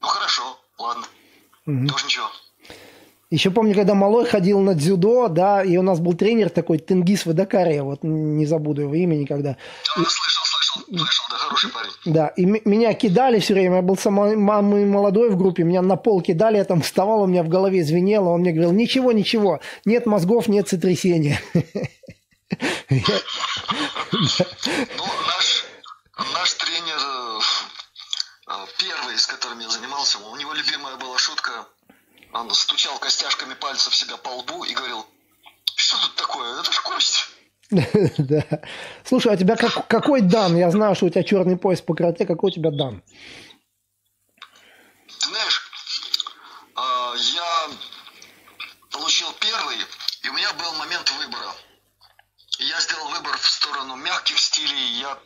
Ну 0.00 0.08
хорошо, 0.08 0.60
ладно, 0.78 1.06
угу. 1.66 1.88
тоже 1.88 2.04
ничего. 2.06 2.30
Еще 3.34 3.50
помню, 3.50 3.74
когда 3.74 3.94
малой 3.94 4.26
ходил 4.26 4.60
на 4.60 4.74
дзюдо, 4.74 5.26
да, 5.26 5.64
и 5.64 5.76
у 5.76 5.82
нас 5.82 5.98
был 5.98 6.14
тренер 6.14 6.50
такой, 6.50 6.78
Тенгиз 6.78 7.26
Водокария, 7.26 7.82
вот 7.82 8.04
не 8.04 8.46
забуду 8.46 8.82
его 8.82 8.94
имя 8.94 9.16
никогда. 9.16 9.56
Да, 9.96 10.02
и... 10.02 10.04
слышал, 10.04 10.44
слышал, 10.44 10.84
слышал, 10.86 11.24
да, 11.28 11.36
хороший 11.38 11.70
парень. 11.72 11.90
Да, 12.04 12.28
и 12.28 12.44
меня 12.44 12.94
кидали 12.94 13.40
все 13.40 13.54
время, 13.54 13.76
я 13.76 13.82
был 13.82 13.96
самый 13.96 14.36
молодой 14.36 15.30
в 15.30 15.36
группе, 15.36 15.64
меня 15.64 15.82
на 15.82 15.96
пол 15.96 16.22
кидали, 16.22 16.58
я 16.58 16.64
там 16.64 16.80
вставал, 16.80 17.22
у 17.22 17.26
меня 17.26 17.42
в 17.42 17.48
голове 17.48 17.82
звенело, 17.82 18.28
он 18.28 18.42
мне 18.42 18.52
говорил, 18.52 18.70
ничего, 18.70 19.10
ничего, 19.10 19.58
нет 19.84 20.06
мозгов, 20.06 20.46
нет 20.46 20.68
сотрясения. 20.68 21.40
Ну, 24.12 25.04
наш, 25.26 25.64
наш 26.34 26.54
тренер, 26.54 27.00
э, 28.46 28.66
первый, 28.78 29.18
с 29.18 29.26
которым 29.26 29.58
я 29.58 29.68
занимался, 29.68 30.18
у 30.18 30.36
него 30.36 30.52
любимая 30.52 30.96
была 30.96 31.18
шутка, 31.18 31.66
он 32.34 32.52
стучал 32.52 32.98
костяшками 32.98 33.54
пальцев 33.54 33.94
себя 33.94 34.16
по 34.16 34.28
лбу 34.28 34.64
и 34.64 34.74
говорил, 34.74 35.06
что 35.76 35.96
тут 36.02 36.16
такое, 36.16 36.60
это 36.60 36.72
ж 36.72 36.80
кость. 36.80 37.28
Да. 38.18 38.44
Слушай, 39.04 39.32
а 39.32 39.34
у 39.34 39.38
тебя 39.38 39.56
как, 39.56 39.86
какой 39.88 40.20
дан? 40.20 40.56
Я 40.56 40.70
знаю, 40.70 40.94
что 40.94 41.06
у 41.06 41.10
тебя 41.10 41.22
черный 41.22 41.56
пояс 41.56 41.80
по 41.80 41.94
карате. 41.94 42.26
Какой 42.26 42.50
у 42.50 42.54
тебя 42.54 42.70
дан? 42.70 43.02
Ты 45.06 45.26
знаешь, 45.26 45.70
а, 46.74 47.14
я 47.16 47.70
получил 48.90 49.32
первый, 49.40 49.76
и 50.22 50.28
у 50.28 50.32
меня 50.34 50.52
был 50.54 50.72
момент 50.74 51.10
выбора. 51.12 51.54
Я 52.58 52.80
сделал 52.80 53.08
выбор 53.08 53.36
в 53.36 53.46
сторону 53.46 53.96
мягких 53.96 54.38
стилей, 54.38 55.00
я 55.00 55.18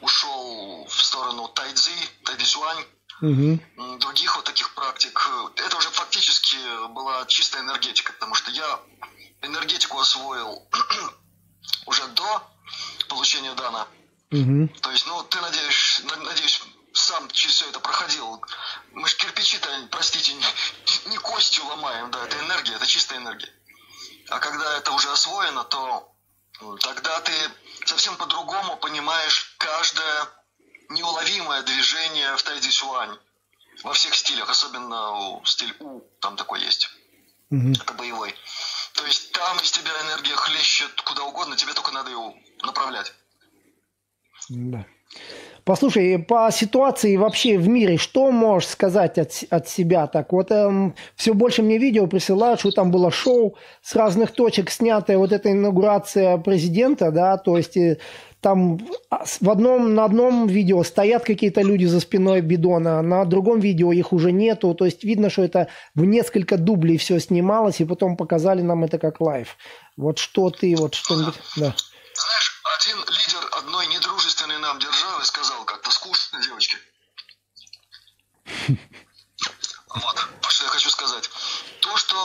ушел 0.00 0.86
в 0.88 1.02
сторону 1.02 1.48
тайцзи, 1.48 2.08
тайцзюань, 2.24 2.84
угу. 3.20 3.60
других 3.98 4.36
вот 4.36 4.44
таких 4.44 4.74
практик. 4.74 5.30
Это 5.56 5.76
уже 5.76 5.90
фактически 5.90 6.56
была 6.88 7.24
чистая 7.26 7.62
энергетика, 7.62 8.12
потому 8.12 8.34
что 8.34 8.50
я 8.50 8.80
энергетику 9.42 9.98
освоил 9.98 10.68
уже 11.86 12.06
до 12.08 12.42
получения 13.08 13.54
дана. 13.54 13.86
Угу. 14.30 14.68
То 14.80 14.90
есть, 14.90 15.06
ну, 15.06 15.22
ты, 15.24 15.40
надеюсь, 15.40 16.02
надеюсь, 16.04 16.62
сам 16.92 17.30
через 17.30 17.54
все 17.54 17.68
это 17.68 17.80
проходил. 17.80 18.42
Мы 18.92 19.06
же 19.08 19.16
кирпичи-то, 19.16 19.68
простите, 19.90 20.32
не, 20.34 20.44
не 21.10 21.18
костью 21.18 21.64
ломаем, 21.66 22.10
да, 22.10 22.24
это 22.24 22.38
энергия, 22.40 22.74
это 22.74 22.86
чистая 22.86 23.18
энергия. 23.18 23.52
А 24.28 24.38
когда 24.40 24.76
это 24.76 24.92
уже 24.92 25.10
освоено, 25.10 25.62
то 25.64 26.12
тогда 26.80 27.20
ты 27.20 27.32
совсем 27.84 28.16
по-другому 28.16 28.76
понимаешь 28.76 29.54
каждое 29.58 30.28
неуловимое 30.88 31.62
движение 31.62 32.36
в 32.36 32.42
тайди 32.42 32.70
сюань. 32.70 33.16
Во 33.82 33.92
всех 33.92 34.14
стилях, 34.14 34.48
особенно 34.48 35.40
стиль 35.44 35.74
У, 35.80 36.00
там 36.20 36.36
такой 36.36 36.62
есть. 36.62 36.88
Угу. 37.50 37.72
Это 37.72 37.92
боевой. 37.92 38.34
То 38.94 39.04
есть 39.04 39.32
там 39.32 39.58
из 39.58 39.70
тебя 39.70 39.90
энергия 40.06 40.34
хлещет 40.34 41.00
куда 41.02 41.24
угодно, 41.24 41.56
тебе 41.56 41.74
только 41.74 41.92
надо 41.92 42.10
ее 42.10 42.34
направлять. 42.62 43.12
Да. 44.48 44.86
Послушай, 45.64 46.18
по 46.20 46.48
ситуации 46.52 47.16
вообще 47.16 47.58
в 47.58 47.68
мире, 47.68 47.96
что 47.96 48.30
можешь 48.30 48.68
сказать 48.68 49.18
от, 49.18 49.32
от 49.50 49.68
себя? 49.68 50.06
Так 50.06 50.32
вот, 50.32 50.52
эм, 50.52 50.94
все 51.16 51.34
больше 51.34 51.62
мне 51.62 51.78
видео 51.78 52.06
присылают, 52.06 52.60
что 52.60 52.70
там 52.70 52.92
было 52.92 53.10
шоу 53.10 53.56
с 53.82 53.96
разных 53.96 54.30
точек 54.30 54.70
снятая 54.70 55.18
вот 55.18 55.32
эта 55.32 55.50
инаугурация 55.50 56.38
президента, 56.38 57.10
да, 57.10 57.36
то 57.36 57.56
есть 57.56 57.76
э, 57.76 57.98
там 58.46 58.78
а, 59.10 59.24
в 59.24 59.50
одном, 59.50 59.96
на 59.96 60.04
одном 60.04 60.46
видео 60.46 60.84
стоят 60.84 61.24
какие-то 61.24 61.62
люди 61.62 61.84
за 61.86 61.98
спиной 61.98 62.42
бидона, 62.42 63.02
на 63.02 63.24
другом 63.24 63.58
видео 63.58 63.92
их 63.92 64.12
уже 64.12 64.30
нету. 64.30 64.72
То 64.72 64.84
есть 64.84 65.02
видно, 65.02 65.30
что 65.30 65.42
это 65.42 65.68
в 65.96 66.04
несколько 66.04 66.56
дублей 66.56 66.96
все 66.96 67.18
снималось, 67.18 67.80
и 67.80 67.84
потом 67.84 68.16
показали 68.16 68.62
нам 68.62 68.84
это 68.84 68.98
как 68.98 69.20
live. 69.20 69.56
Вот 69.96 70.18
что 70.18 70.50
ты, 70.50 70.76
вот 70.76 70.94
что-нибудь... 70.94 71.34
Да. 71.56 71.74
Знаешь, 72.14 72.62
один 72.78 72.98
лидер 72.98 73.48
одной 73.58 73.88
недружественной 73.88 74.58
нам 74.60 74.78
державы 74.78 75.24
сказал 75.24 75.64
как-то 75.64 75.90
скучно, 75.90 76.40
девочки. 76.40 76.76
Вот, 78.68 80.28
что 80.48 80.64
я 80.64 80.70
хочу 80.70 80.90
сказать. 80.90 81.28
То, 81.80 81.96
что 81.96 82.16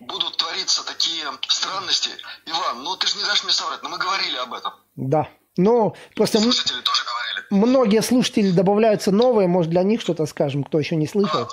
будут 0.00 0.36
твориться 0.38 0.84
такие 0.84 1.24
странности, 1.46 2.10
Иван, 2.46 2.82
ну 2.82 2.96
ты 2.96 3.06
же 3.06 3.16
не 3.16 3.22
дашь 3.22 3.44
мне 3.44 3.52
соврать, 3.52 3.84
но 3.84 3.90
мы 3.90 3.98
говорили 3.98 4.38
об 4.38 4.54
этом. 4.54 4.72
Да. 4.96 5.28
Но 5.56 5.94
просто 6.14 6.40
слушатели 6.40 6.80
тоже 6.80 7.04
говорили. 7.04 7.46
Многие 7.50 8.02
слушатели 8.02 8.50
добавляются 8.50 9.10
новые, 9.10 9.48
может 9.48 9.70
для 9.70 9.82
них 9.82 10.00
что-то 10.00 10.26
скажем, 10.26 10.64
кто 10.64 10.78
еще 10.78 10.96
не 10.96 11.06
слышал. 11.06 11.42
А, 11.42 11.48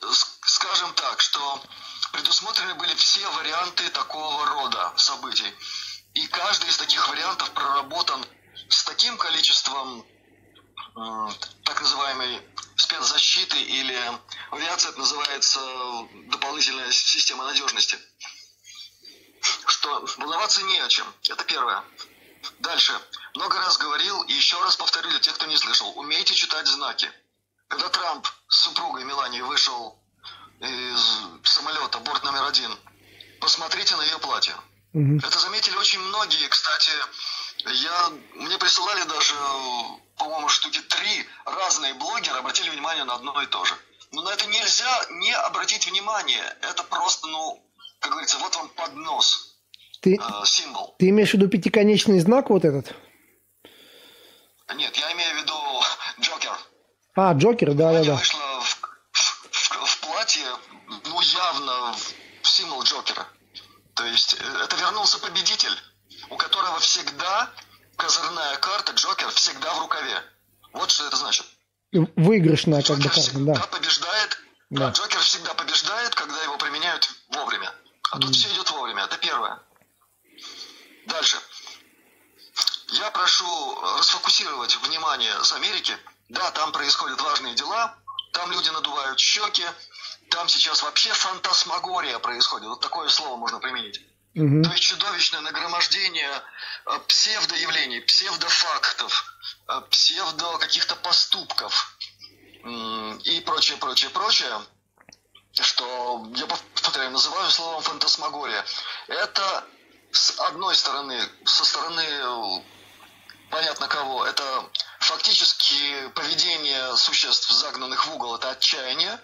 ну, 0.00 0.08
ну, 0.08 0.12
скажем 0.42 0.92
так, 0.94 1.20
что 1.20 1.62
предусмотрены 2.12 2.74
были 2.74 2.94
все 2.94 3.28
варианты 3.30 3.88
такого 3.90 4.46
рода 4.46 4.92
событий. 4.96 5.52
И 6.14 6.26
каждый 6.26 6.70
из 6.70 6.76
таких 6.76 7.08
вариантов 7.08 7.50
проработан 7.50 8.24
с 8.68 8.84
таким 8.84 9.16
количеством 9.18 10.04
э, 10.96 11.28
так 11.64 11.80
называемой 11.80 12.40
спецзащиты 12.76 13.60
или 13.60 13.98
в 14.50 14.54
авиации 14.54 14.88
это 14.88 14.98
называется 14.98 15.60
дополнительная 16.28 16.90
система 16.90 17.44
надежности. 17.44 17.98
Что 19.66 20.04
волноваться 20.18 20.62
не 20.62 20.78
о 20.80 20.88
чем. 20.88 21.06
Это 21.28 21.44
первое. 21.44 21.84
Дальше. 22.58 23.00
Много 23.34 23.58
раз 23.58 23.78
говорил 23.78 24.22
и 24.24 24.32
еще 24.32 24.60
раз 24.62 24.76
повторю 24.76 25.10
для 25.10 25.20
тех, 25.20 25.34
кто 25.34 25.46
не 25.46 25.56
слышал. 25.56 25.90
Умейте 25.98 26.34
читать 26.34 26.66
знаки. 26.66 27.10
Когда 27.68 27.88
Трамп 27.88 28.26
с 28.48 28.62
супругой 28.62 29.04
Меланией 29.04 29.42
вышел 29.42 29.98
из 30.60 31.18
самолета, 31.44 31.98
борт 32.00 32.24
номер 32.24 32.44
один, 32.44 32.76
посмотрите 33.40 33.96
на 33.96 34.02
ее 34.02 34.18
платье. 34.18 34.54
Угу. 34.92 35.18
Это 35.18 35.38
заметили 35.38 35.76
очень 35.76 36.00
многие. 36.00 36.48
Кстати, 36.48 36.92
я, 37.64 38.12
мне 38.34 38.58
присылали 38.58 39.04
даже, 39.04 39.34
по-моему, 40.16 40.48
штуки 40.48 40.80
три 40.80 41.28
разные 41.44 41.94
блогеры 41.94 42.38
обратили 42.38 42.70
внимание 42.70 43.04
на 43.04 43.14
одно 43.14 43.40
и 43.42 43.46
то 43.46 43.64
же. 43.64 43.78
Но 44.10 44.22
на 44.22 44.30
это 44.30 44.46
нельзя 44.46 45.06
не 45.10 45.32
обратить 45.32 45.86
внимание. 45.86 46.56
Это 46.62 46.82
просто, 46.82 47.28
ну, 47.28 47.64
как 48.00 48.10
говорится, 48.10 48.38
вот 48.38 48.54
вам 48.56 48.68
поднос 48.70 49.49
ты, 50.00 50.16
э, 50.16 50.46
символ. 50.46 50.94
Ты 50.98 51.08
имеешь 51.10 51.30
в 51.30 51.34
виду 51.34 51.48
пятиконечный 51.48 52.20
знак 52.20 52.50
вот 52.50 52.64
этот? 52.64 52.94
Нет, 54.74 54.96
я 54.96 55.12
имею 55.12 55.34
в 55.34 55.42
виду 55.42 55.54
Джокер. 56.20 56.52
А, 57.16 57.32
Джокер, 57.34 57.74
да, 57.74 57.92
да, 57.92 58.04
да. 58.04 58.14
вышла 58.14 58.60
в, 58.60 58.80
в, 59.12 59.86
в 59.86 60.00
платье, 60.00 60.46
ну, 61.04 61.20
явно 61.20 61.94
в 62.42 62.48
символ 62.48 62.82
Джокера. 62.82 63.26
То 63.94 64.04
есть 64.06 64.34
э, 64.34 64.64
это 64.64 64.76
вернулся 64.76 65.18
победитель, 65.18 65.76
у 66.30 66.36
которого 66.36 66.78
всегда 66.78 67.50
козырная 67.96 68.56
карта 68.56 68.92
Джокер 68.92 69.28
всегда 69.30 69.74
в 69.74 69.80
рукаве. 69.80 70.22
Вот 70.72 70.90
что 70.90 71.06
это 71.06 71.16
значит. 71.16 71.46
Выигрышная 71.92 72.82
как 72.82 72.98
бы 72.98 73.02
карта, 73.02 73.20
всегда 73.20 73.54
да. 73.54 73.66
побеждает, 73.66 74.38
да. 74.70 74.90
Джокер 74.90 75.18
всегда 75.18 75.52
побеждает, 75.54 76.14
когда 76.14 76.40
его 76.44 76.56
применяют 76.56 77.10
вовремя. 77.28 77.74
А 78.12 78.18
тут 78.18 78.30
mm. 78.30 78.34
все 78.34 78.48
идет 78.54 78.70
вовремя, 78.70 79.04
это 79.04 79.18
первое. 79.18 79.58
Дальше. 81.20 81.38
Я 82.92 83.10
прошу 83.10 83.80
расфокусировать 83.98 84.74
внимание 84.76 85.44
с 85.44 85.52
Америки. 85.52 85.94
Да, 86.30 86.50
там 86.52 86.72
происходят 86.72 87.20
важные 87.20 87.54
дела, 87.54 87.94
там 88.32 88.50
люди 88.50 88.70
надувают 88.70 89.20
щеки, 89.20 89.66
там 90.30 90.48
сейчас 90.48 90.82
вообще 90.82 91.12
фантасмагория 91.12 92.18
происходит. 92.20 92.68
Вот 92.68 92.80
такое 92.80 93.10
слово 93.10 93.36
можно 93.36 93.58
применить. 93.58 94.00
Угу. 94.34 94.62
То 94.62 94.70
есть 94.70 94.82
чудовищное 94.82 95.42
нагромождение 95.42 96.30
э, 96.86 96.98
псевдоявлений, 97.08 98.00
псевдофактов, 98.00 99.24
э, 99.68 99.80
псевдо 99.90 100.56
каких-то 100.56 100.96
поступков 100.96 101.98
и 102.64 103.42
прочее, 103.44 103.76
прочее, 103.76 104.10
прочее, 104.10 104.62
что 105.52 106.26
я 106.34 106.46
повторяю, 106.46 107.10
называю 107.10 107.50
словом 107.50 107.82
фантасмагория. 107.82 108.64
Это 109.08 109.66
с 110.12 110.38
одной 110.40 110.74
стороны, 110.74 111.20
со 111.44 111.64
стороны 111.64 112.64
понятно 113.50 113.88
кого, 113.88 114.26
это 114.26 114.70
фактически 115.00 116.08
поведение 116.14 116.96
существ, 116.96 117.50
загнанных 117.50 118.06
в 118.06 118.14
угол, 118.14 118.36
это 118.36 118.50
отчаяние. 118.50 119.20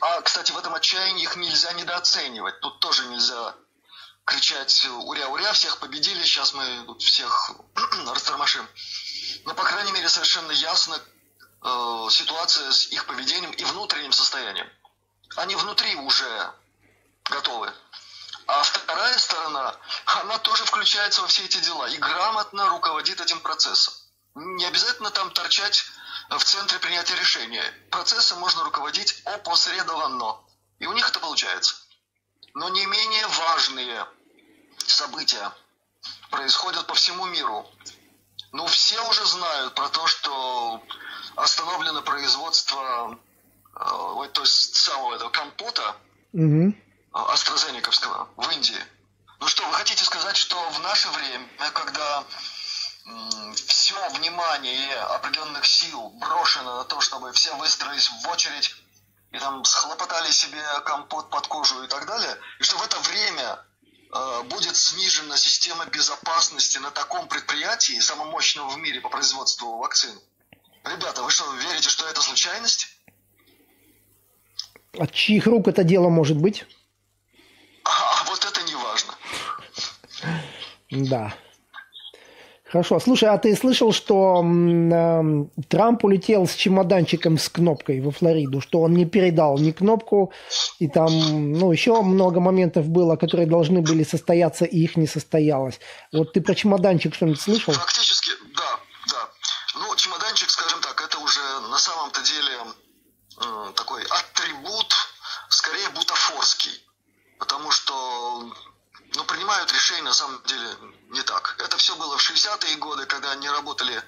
А, 0.00 0.20
кстати, 0.22 0.52
в 0.52 0.58
этом 0.58 0.74
отчаянии 0.74 1.22
их 1.22 1.36
нельзя 1.36 1.72
недооценивать. 1.72 2.60
Тут 2.60 2.80
тоже 2.80 3.06
нельзя 3.06 3.54
кричать 4.24 4.86
«Уря-уря, 4.86 5.52
всех 5.52 5.78
победили, 5.78 6.22
сейчас 6.24 6.54
мы 6.54 6.84
тут 6.86 7.02
всех 7.02 7.50
растормошим». 8.06 8.66
Но, 9.44 9.54
по 9.54 9.64
крайней 9.64 9.92
мере, 9.92 10.08
совершенно 10.08 10.52
ясно 10.52 10.98
э, 11.62 12.06
ситуация 12.10 12.72
с 12.72 12.86
их 12.86 13.04
поведением 13.06 13.52
и 13.52 13.64
внутренним 13.64 14.12
состоянием. 14.12 14.68
Они 15.36 15.54
внутри 15.56 15.94
уже 15.96 16.52
готовы. 17.24 17.72
А 18.46 18.62
вторая 18.62 19.18
сторона, 19.18 19.76
она 20.04 20.38
тоже 20.38 20.64
включается 20.64 21.22
во 21.22 21.28
все 21.28 21.44
эти 21.44 21.58
дела 21.58 21.88
и 21.88 21.96
грамотно 21.96 22.68
руководит 22.68 23.20
этим 23.20 23.40
процессом. 23.40 23.94
Не 24.34 24.66
обязательно 24.66 25.10
там 25.10 25.30
торчать 25.30 25.84
в 26.28 26.42
центре 26.42 26.78
принятия 26.78 27.14
решения. 27.16 27.64
Процессом 27.90 28.40
можно 28.40 28.64
руководить 28.64 29.22
опосредованно. 29.24 30.36
И 30.78 30.86
у 30.86 30.92
них 30.92 31.08
это 31.08 31.20
получается. 31.20 31.76
Но 32.54 32.68
не 32.68 32.84
менее 32.84 33.26
важные 33.26 34.06
события 34.86 35.52
происходят 36.30 36.86
по 36.86 36.94
всему 36.94 37.26
миру. 37.26 37.66
Ну, 38.52 38.66
все 38.66 39.00
уже 39.08 39.24
знают 39.26 39.74
про 39.74 39.88
то, 39.88 40.06
что 40.06 40.82
остановлено 41.36 42.02
производство 42.02 43.18
э, 43.74 44.28
то 44.32 44.40
есть 44.42 44.76
самого 44.76 45.14
этого 45.14 45.30
компота 45.30 45.96
угу. 46.32 46.74
AstraZeneca 47.14 48.28
в 48.36 48.50
Индии. 48.50 48.84
Ну 49.40 49.46
что, 49.46 49.66
вы 49.66 49.74
хотите 49.74 50.04
сказать, 50.04 50.36
что 50.36 50.56
в 50.70 50.80
наше 50.80 51.08
время, 51.10 51.48
когда 51.72 52.24
все 53.66 54.08
внимание 54.10 54.94
определенных 54.94 55.66
сил 55.66 56.10
брошено 56.20 56.78
на 56.78 56.84
то, 56.84 57.00
чтобы 57.00 57.32
все 57.32 57.54
выстроились 57.56 58.08
в 58.08 58.28
очередь 58.28 58.74
и 59.30 59.38
там 59.38 59.64
схлопотали 59.64 60.30
себе 60.30 60.62
компот 60.84 61.28
под 61.28 61.46
кожу 61.48 61.82
и 61.82 61.88
так 61.88 62.06
далее, 62.06 62.36
и 62.60 62.62
что 62.62 62.78
в 62.78 62.84
это 62.84 62.98
время 63.00 63.58
э, 64.12 64.42
будет 64.44 64.76
снижена 64.76 65.36
система 65.36 65.86
безопасности 65.86 66.78
на 66.78 66.90
таком 66.92 67.28
предприятии, 67.28 67.98
самом 67.98 68.28
мощном 68.28 68.68
в 68.68 68.78
мире 68.78 69.00
по 69.00 69.08
производству 69.08 69.78
вакцин. 69.78 70.18
Rебята, 70.84 71.22
вы 71.22 71.30
что, 71.30 71.52
верите, 71.54 71.88
что 71.88 72.06
это 72.06 72.22
случайность? 72.22 72.88
От 74.96 75.12
чьих 75.12 75.46
рук 75.46 75.66
это 75.66 75.82
дело 75.82 76.08
может 76.08 76.36
быть? 76.36 76.64
А, 78.00 78.24
вот 78.28 78.44
это 78.44 78.62
не 78.62 78.74
важно. 78.74 79.14
Да. 80.90 81.34
Хорошо. 82.74 82.98
Слушай, 82.98 83.28
а 83.28 83.38
ты 83.38 83.54
слышал, 83.54 83.92
что 83.92 84.42
э, 84.44 85.62
Трамп 85.68 86.04
улетел 86.04 86.48
с 86.48 86.56
чемоданчиком 86.56 87.38
с 87.38 87.48
кнопкой 87.48 88.00
во 88.00 88.10
Флориду, 88.10 88.60
что 88.60 88.80
он 88.80 88.94
не 88.94 89.06
передал 89.06 89.58
ни 89.58 89.70
кнопку, 89.70 90.32
и 90.80 90.88
там, 90.88 91.08
ну, 91.52 91.70
еще 91.70 92.02
много 92.02 92.40
моментов 92.40 92.88
было, 92.88 93.14
которые 93.14 93.46
должны 93.46 93.80
были 93.80 94.02
состояться, 94.02 94.64
и 94.64 94.78
их 94.78 94.96
не 94.96 95.06
состоялось. 95.06 95.78
Вот 96.12 96.32
ты 96.32 96.40
про 96.40 96.56
чемоданчик 96.56 97.14
что-нибудь 97.14 97.40
слышал? 97.40 97.72
Фактически, 97.74 98.30
да, 98.56 98.80
да. 99.08 99.30
Ну, 99.78 99.94
чемоданчик, 99.94 100.50
скажем 100.50 100.80
так, 100.80 101.00
это 101.00 101.18
уже 101.18 101.40
на 101.70 101.78
самом-то 101.78 102.22
деле 102.22 102.58
э, 103.40 103.72
такой 103.76 104.02
атрибут, 104.02 104.92
скорее 105.48 105.90
бутафорский, 105.90 106.72
потому 107.44 107.70
что 107.70 108.54
ну, 109.14 109.24
принимают 109.24 109.70
решения 109.70 110.02
на 110.02 110.14
самом 110.14 110.42
деле 110.44 110.66
не 111.10 111.22
так. 111.22 111.56
Это 111.58 111.76
все 111.76 111.94
было 111.96 112.16
в 112.16 112.30
60-е 112.30 112.76
годы, 112.76 113.04
когда 113.04 113.32
они 113.32 113.48
работали 113.50 114.02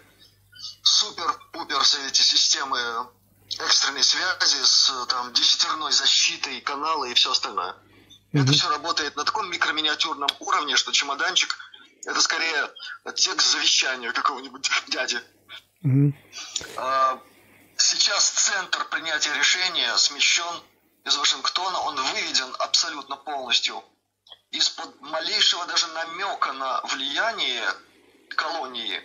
супер-пупер 0.82 1.82
все 1.82 1.98
эти 2.06 2.22
системы 2.22 2.78
экстренной 3.58 4.02
связи 4.02 4.64
с 4.64 5.06
там 5.08 5.34
десятерной 5.34 5.92
защитой 5.92 6.62
канала 6.62 7.04
и 7.04 7.12
все 7.12 7.32
остальное. 7.32 7.72
Mm-hmm. 8.32 8.42
Это 8.42 8.52
все 8.52 8.70
работает 8.70 9.16
на 9.16 9.24
таком 9.24 9.50
микроминиатюрном 9.50 10.30
уровне, 10.40 10.76
что 10.76 10.92
чемоданчик 10.92 11.54
это 12.06 12.20
скорее 12.22 12.70
текст 13.14 13.52
завещания 13.52 14.12
какого-нибудь 14.12 14.70
дяди. 14.88 15.20
Mm-hmm. 15.84 16.14
А, 16.78 17.20
сейчас 17.76 18.30
центр 18.30 18.88
принятия 18.88 19.34
решения 19.34 19.94
смещен 19.98 20.62
из 21.06 21.16
Вашингтона, 21.16 21.78
он 21.80 21.96
выведен 21.96 22.54
абсолютно 22.58 23.16
полностью 23.16 23.82
из-под 24.50 25.00
малейшего 25.00 25.64
даже 25.66 25.86
намека 25.88 26.52
на 26.52 26.80
влияние 26.82 27.62
колонии. 28.30 29.00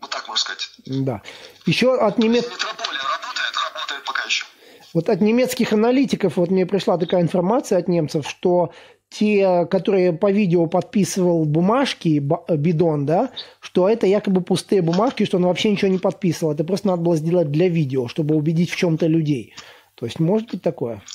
Вот 0.00 0.10
так 0.10 0.26
можно 0.28 0.42
сказать. 0.42 0.70
Да. 0.86 1.22
Еще 1.66 1.94
от 1.98 2.18
немец... 2.18 2.44
Метрополия 2.44 3.00
работает, 3.02 3.54
работает 3.72 4.04
пока 4.04 4.24
еще. 4.24 4.46
Вот 4.94 5.08
от 5.10 5.20
немецких 5.20 5.72
аналитиков, 5.72 6.36
вот 6.36 6.50
мне 6.50 6.64
пришла 6.64 6.96
такая 6.96 7.20
информация 7.20 7.78
от 7.78 7.88
немцев, 7.88 8.26
что 8.28 8.72
те, 9.08 9.66
которые 9.70 10.12
по 10.12 10.30
видео 10.30 10.66
подписывал 10.66 11.44
бумажки, 11.44 12.18
бидон, 12.18 13.06
да, 13.06 13.30
что 13.60 13.88
это 13.88 14.06
якобы 14.06 14.40
пустые 14.40 14.82
бумажки, 14.82 15.24
что 15.24 15.36
он 15.36 15.46
вообще 15.46 15.70
ничего 15.70 15.90
не 15.90 15.98
подписывал. 15.98 16.52
Это 16.52 16.64
просто 16.64 16.88
надо 16.88 17.02
было 17.02 17.16
сделать 17.16 17.50
для 17.50 17.68
видео, 17.68 18.08
чтобы 18.08 18.34
убедить 18.34 18.70
в 18.70 18.76
чем-то 18.76 19.06
людей. 19.06 19.54
То 19.94 20.06
есть 20.06 20.18
может 20.18 20.50
быть 20.50 20.62
такое? 20.62 21.02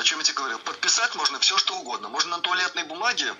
о 0.00 0.02
чем 0.02 0.18
я 0.18 0.24
тебе 0.24 0.36
говорил, 0.36 0.58
подписать 0.60 1.14
можно 1.14 1.38
все, 1.38 1.56
что 1.58 1.78
угодно. 1.78 2.08
Можно 2.08 2.36
на 2.36 2.42
туалетной 2.42 2.84
бумаге, 2.84 3.34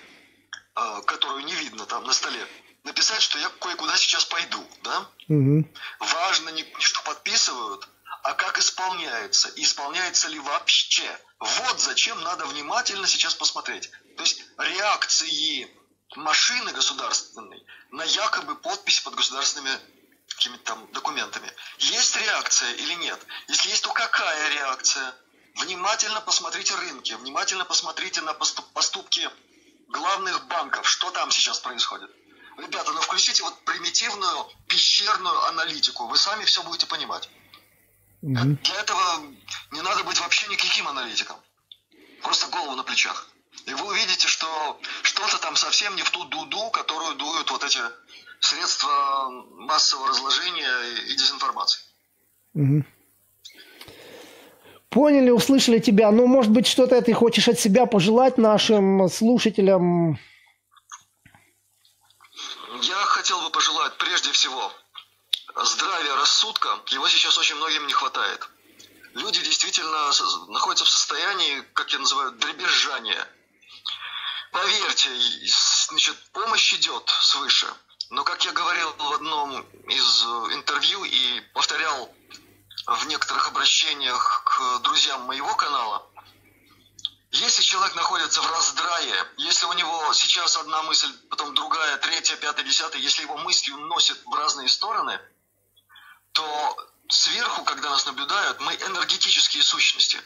э, 0.75 1.01
которую 1.05 1.43
не 1.43 1.53
видно 1.55 1.85
там 1.85 2.03
на 2.03 2.13
столе, 2.13 2.39
написать, 2.83 3.21
что 3.21 3.39
я 3.39 3.49
кое-куда 3.59 3.97
сейчас 3.97 4.25
пойду, 4.25 4.63
да? 4.83 5.07
Угу. 5.27 5.65
Важно 5.99 6.49
не, 6.49 6.63
не 6.63 6.81
что 6.81 7.01
подписывают, 7.03 7.87
а 8.23 8.33
как 8.33 8.59
исполняется, 8.59 9.49
и 9.49 9.63
исполняется 9.63 10.29
ли 10.29 10.39
вообще. 10.39 11.09
Вот 11.41 11.79
зачем 11.79 12.21
надо 12.21 12.45
внимательно 12.45 13.07
сейчас 13.07 13.33
посмотреть. 13.33 13.89
То 14.15 14.21
есть 14.21 14.43
реакции 14.59 15.67
машины 16.15 16.71
государственной 16.71 17.65
на 17.89 18.03
якобы 18.03 18.55
подпись 18.55 18.99
под 18.99 19.15
государственными 19.15 19.75
какими-то 20.27 20.63
там 20.63 20.91
документами. 20.91 21.51
Есть 21.79 22.15
реакция 22.15 22.71
или 22.73 22.93
нет? 22.93 23.19
Если 23.47 23.69
есть, 23.69 23.83
то 23.83 23.91
какая 23.91 24.53
реакция? 24.53 25.15
Внимательно 25.55 26.21
посмотрите 26.21 26.75
рынки, 26.75 27.13
внимательно 27.13 27.65
посмотрите 27.65 28.21
на 28.21 28.35
поступки 28.35 29.27
главных 29.89 30.45
банков, 30.45 30.87
что 30.87 31.09
там 31.09 31.31
сейчас 31.31 31.59
происходит. 31.59 32.11
Ребята, 32.57 32.91
ну 32.91 33.01
включите 33.01 33.41
вот 33.41 33.65
примитивную 33.65 34.47
пещерную 34.67 35.43
аналитику, 35.45 36.05
вы 36.05 36.17
сами 36.17 36.45
все 36.45 36.61
будете 36.61 36.85
понимать. 36.85 37.27
Угу. 38.21 38.57
Для 38.63 38.79
этого 38.79 39.01
не 39.71 39.81
надо 39.81 40.03
быть 40.03 40.19
вообще 40.19 40.47
никаким 40.47 40.87
аналитиком. 40.87 41.37
Просто 42.21 42.47
голову 42.47 42.75
на 42.75 42.83
плечах. 42.83 43.27
И 43.65 43.73
вы 43.73 43.87
увидите, 43.87 44.27
что 44.27 44.79
что-то 45.01 45.37
там 45.39 45.55
совсем 45.55 45.95
не 45.95 46.03
в 46.03 46.09
ту 46.11 46.23
дуду, 46.25 46.69
которую 46.71 47.15
дуют 47.15 47.49
вот 47.51 47.63
эти 47.63 47.79
средства 48.39 49.29
массового 49.57 50.09
разложения 50.09 50.69
и 51.07 51.15
дезинформации. 51.15 51.81
Угу. 52.53 52.83
Поняли, 54.89 55.29
услышали 55.29 55.79
тебя. 55.79 56.11
Ну, 56.11 56.27
может 56.27 56.51
быть, 56.51 56.67
что-то 56.67 57.01
ты 57.01 57.13
хочешь 57.13 57.47
от 57.47 57.59
себя 57.59 57.85
пожелать 57.85 58.37
нашим 58.37 59.07
слушателям? 59.09 60.19
Я 62.81 62.95
хотел 63.05 63.41
бы 63.41 63.49
пожелать 63.51 63.97
прежде 63.97 64.31
всего 64.31 64.71
здравия 65.55 66.15
рассудка. 66.15 66.79
Его 66.87 67.07
сейчас 67.07 67.37
очень 67.37 67.55
многим 67.55 67.87
не 67.87 67.93
хватает. 67.93 68.47
Люди 69.13 69.41
действительно 69.41 70.11
находятся 70.47 70.85
в 70.85 70.89
состоянии, 70.89 71.61
как 71.73 71.91
я 71.91 71.99
называю, 71.99 72.31
дребезжания. 72.31 73.27
Поверьте, 74.51 75.09
значит, 75.89 76.17
помощь 76.31 76.73
идет 76.73 77.09
свыше. 77.21 77.67
Но, 78.09 78.23
как 78.23 78.43
я 78.43 78.51
говорил 78.51 78.93
в 78.97 79.13
одном 79.13 79.61
из 79.87 80.23
интервью 80.53 81.03
и 81.05 81.39
повторял 81.53 82.13
в 82.85 83.07
некоторых 83.07 83.47
обращениях 83.49 84.43
к 84.43 84.79
друзьям 84.79 85.21
моего 85.21 85.55
канала, 85.55 86.05
если 87.31 87.61
человек 87.61 87.95
находится 87.95 88.41
в 88.41 88.51
раздрае, 88.51 89.25
если 89.37 89.65
у 89.65 89.73
него 89.73 90.13
сейчас 90.13 90.57
одна 90.57 90.83
мысль, 90.83 91.09
потом 91.29 91.53
другая, 91.53 91.95
третья, 91.97 92.35
пятая, 92.35 92.65
десятая, 92.65 93.01
если 93.01 93.21
его 93.21 93.37
мысли 93.37 93.71
носят 93.71 94.19
в 94.25 94.33
разные 94.33 94.67
стороны, 94.67 95.17
то 96.33 96.91
сверху, 97.09 97.63
когда 97.63 97.89
нас 97.89 98.05
наблюдают, 98.05 98.59
мы 98.59 98.73
энергетические 98.73 99.63
сущности, 99.63 100.21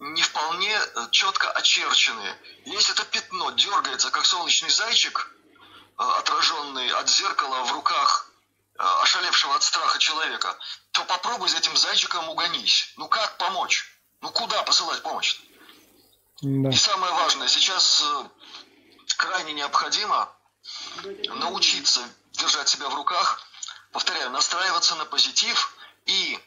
не 0.00 0.22
вполне 0.22 0.78
четко 1.10 1.50
очерченные. 1.50 2.36
Если 2.64 2.92
это 2.94 3.04
пятно 3.04 3.50
дергается, 3.52 4.10
как 4.10 4.24
солнечный 4.24 4.70
зайчик, 4.70 5.30
э, 5.98 6.02
отраженный 6.02 6.90
от 6.90 7.08
зеркала 7.08 7.64
в 7.64 7.72
руках 7.72 8.30
э, 8.78 8.82
ошалевшего 9.02 9.54
от 9.54 9.62
страха 9.62 9.98
человека, 9.98 10.58
то 10.92 11.04
попробуй 11.04 11.48
за 11.48 11.58
этим 11.58 11.76
зайчиком 11.76 12.28
угонись. 12.28 12.92
Ну 12.96 13.08
как 13.08 13.38
помочь? 13.38 13.86
Ну 14.20 14.30
куда 14.30 14.62
посылать 14.64 15.02
помощь? 15.02 15.38
Да. 16.42 16.70
И 16.70 16.76
самое 16.76 17.12
важное, 17.12 17.48
сейчас 17.48 18.02
э, 18.02 18.28
крайне 19.16 19.52
необходимо 19.52 20.34
научиться 21.26 22.00
держать 22.32 22.68
себя 22.68 22.88
в 22.88 22.94
руках, 22.94 23.43
повторяю, 23.94 24.30
настраиваться 24.30 24.96
на 24.96 25.04
позитив 25.04 25.72
и 26.04 26.38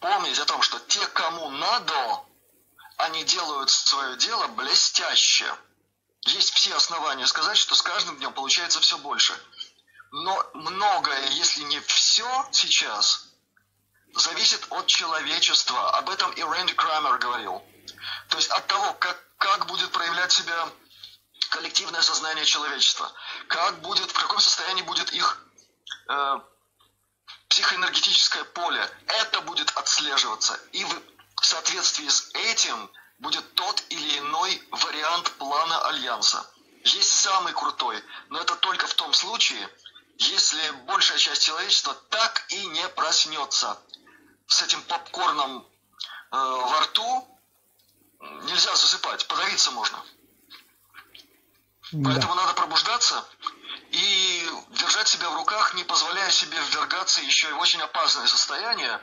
помнить 0.00 0.40
о 0.40 0.44
том, 0.44 0.60
что 0.60 0.80
те, 0.80 1.06
кому 1.06 1.50
надо, 1.50 2.20
они 2.96 3.22
делают 3.22 3.70
свое 3.70 4.16
дело 4.16 4.48
блестяще. 4.48 5.46
Есть 6.22 6.52
все 6.52 6.74
основания 6.74 7.26
сказать, 7.28 7.56
что 7.56 7.76
с 7.76 7.82
каждым 7.82 8.16
днем 8.16 8.32
получается 8.32 8.80
все 8.80 8.98
больше. 8.98 9.40
Но 10.10 10.50
многое, 10.54 11.28
если 11.28 11.62
не 11.62 11.78
все 11.78 12.48
сейчас, 12.50 13.28
зависит 14.12 14.66
от 14.70 14.86
человечества. 14.86 15.90
Об 15.98 16.10
этом 16.10 16.32
и 16.32 16.42
Рэнди 16.42 16.74
Крамер 16.74 17.18
говорил. 17.18 17.62
То 18.30 18.36
есть 18.36 18.50
от 18.50 18.66
того, 18.66 18.94
как, 18.94 19.16
как 19.38 19.66
будет 19.66 19.92
проявлять 19.92 20.32
себя 20.32 20.68
коллективное 21.50 22.02
сознание 22.02 22.44
человечества, 22.44 23.12
как 23.46 23.80
будет, 23.80 24.10
в 24.10 24.18
каком 24.20 24.40
состоянии 24.40 24.82
будет 24.82 25.12
их 25.12 25.38
э, 26.08 26.40
психоэнергетическое 27.56 28.44
поле, 28.44 28.90
это 29.06 29.40
будет 29.40 29.70
отслеживаться. 29.76 30.60
И 30.72 30.84
в 30.84 31.00
соответствии 31.40 32.06
с 32.06 32.28
этим 32.34 32.90
будет 33.18 33.54
тот 33.54 33.82
или 33.88 34.18
иной 34.18 34.62
вариант 34.70 35.32
плана 35.38 35.80
Альянса. 35.88 36.46
Есть 36.84 37.18
самый 37.18 37.54
крутой, 37.54 38.04
но 38.28 38.40
это 38.40 38.56
только 38.56 38.86
в 38.86 38.92
том 38.92 39.14
случае, 39.14 39.70
если 40.18 40.70
большая 40.86 41.16
часть 41.16 41.44
человечества 41.44 41.94
так 42.10 42.44
и 42.50 42.66
не 42.66 42.86
проснется 42.90 43.80
с 44.46 44.60
этим 44.60 44.82
попкорном 44.82 45.62
э, 45.62 46.36
во 46.36 46.80
рту, 46.80 47.40
нельзя 48.20 48.76
засыпать, 48.76 49.26
подавиться 49.28 49.70
можно. 49.70 49.98
Да. 51.92 52.10
Поэтому 52.10 52.34
надо 52.34 52.52
пробуждаться 52.52 53.24
и 53.96 54.50
держать 54.72 55.08
себя 55.08 55.30
в 55.30 55.36
руках, 55.36 55.72
не 55.72 55.82
позволяя 55.84 56.30
себе 56.30 56.58
ввергаться 56.68 57.22
еще 57.22 57.48
и 57.48 57.52
в 57.52 57.60
очень 57.60 57.80
опасное 57.80 58.26
состояние, 58.26 59.00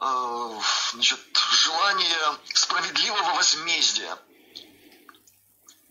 э, 0.00 0.60
значит, 0.92 1.20
желание 1.52 2.38
справедливого 2.54 3.34
возмездия. 3.34 4.16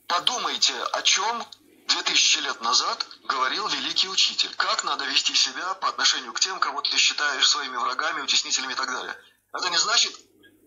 Подумайте, 0.07 0.73
о 0.93 1.03
чем 1.03 1.45
2000 1.87 2.39
лет 2.39 2.61
назад 2.61 3.05
говорил 3.25 3.67
великий 3.67 4.09
учитель. 4.09 4.53
Как 4.55 4.83
надо 4.83 5.05
вести 5.05 5.35
себя 5.35 5.75
по 5.75 5.89
отношению 5.89 6.33
к 6.33 6.39
тем, 6.39 6.59
кого 6.59 6.81
ты 6.81 6.97
считаешь 6.97 7.47
своими 7.47 7.77
врагами, 7.77 8.21
утеснителями 8.21 8.73
и 8.73 8.75
так 8.75 8.87
далее. 8.87 9.15
Это 9.53 9.69
не 9.69 9.77
значит 9.77 10.17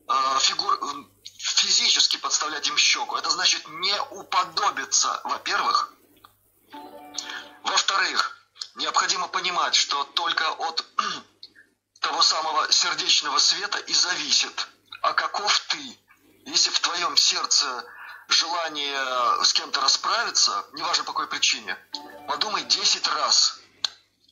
э, 0.08 0.38
фигур, 0.38 0.78
физически 1.38 2.18
подставлять 2.18 2.68
им 2.68 2.76
щеку. 2.76 3.16
Это 3.16 3.30
значит 3.30 3.66
не 3.66 4.00
уподобиться, 4.10 5.20
во-первых. 5.24 5.92
Во-вторых, 7.90 8.36
необходимо 8.76 9.26
понимать, 9.26 9.74
что 9.74 10.04
только 10.04 10.48
от 10.48 10.86
того 12.00 12.22
самого 12.22 12.70
сердечного 12.70 13.38
света 13.38 13.78
и 13.78 13.92
зависит, 13.92 14.68
а 15.02 15.12
каков 15.12 15.58
ты. 15.70 15.98
Если 16.46 16.70
в 16.70 16.78
твоем 16.78 17.16
сердце 17.16 17.84
желание 18.28 19.44
с 19.44 19.52
кем-то 19.54 19.80
расправиться, 19.80 20.64
неважно 20.74 21.02
по 21.02 21.12
какой 21.12 21.26
причине, 21.26 21.76
подумай 22.28 22.62
10 22.62 23.08
раз, 23.08 23.58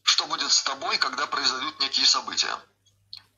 что 0.05 0.27
будет 0.27 0.53
с 0.53 0.63
тобой, 0.63 0.97
когда 0.99 1.27
произойдут 1.27 1.81
некие 1.81 2.07
события. 2.07 2.57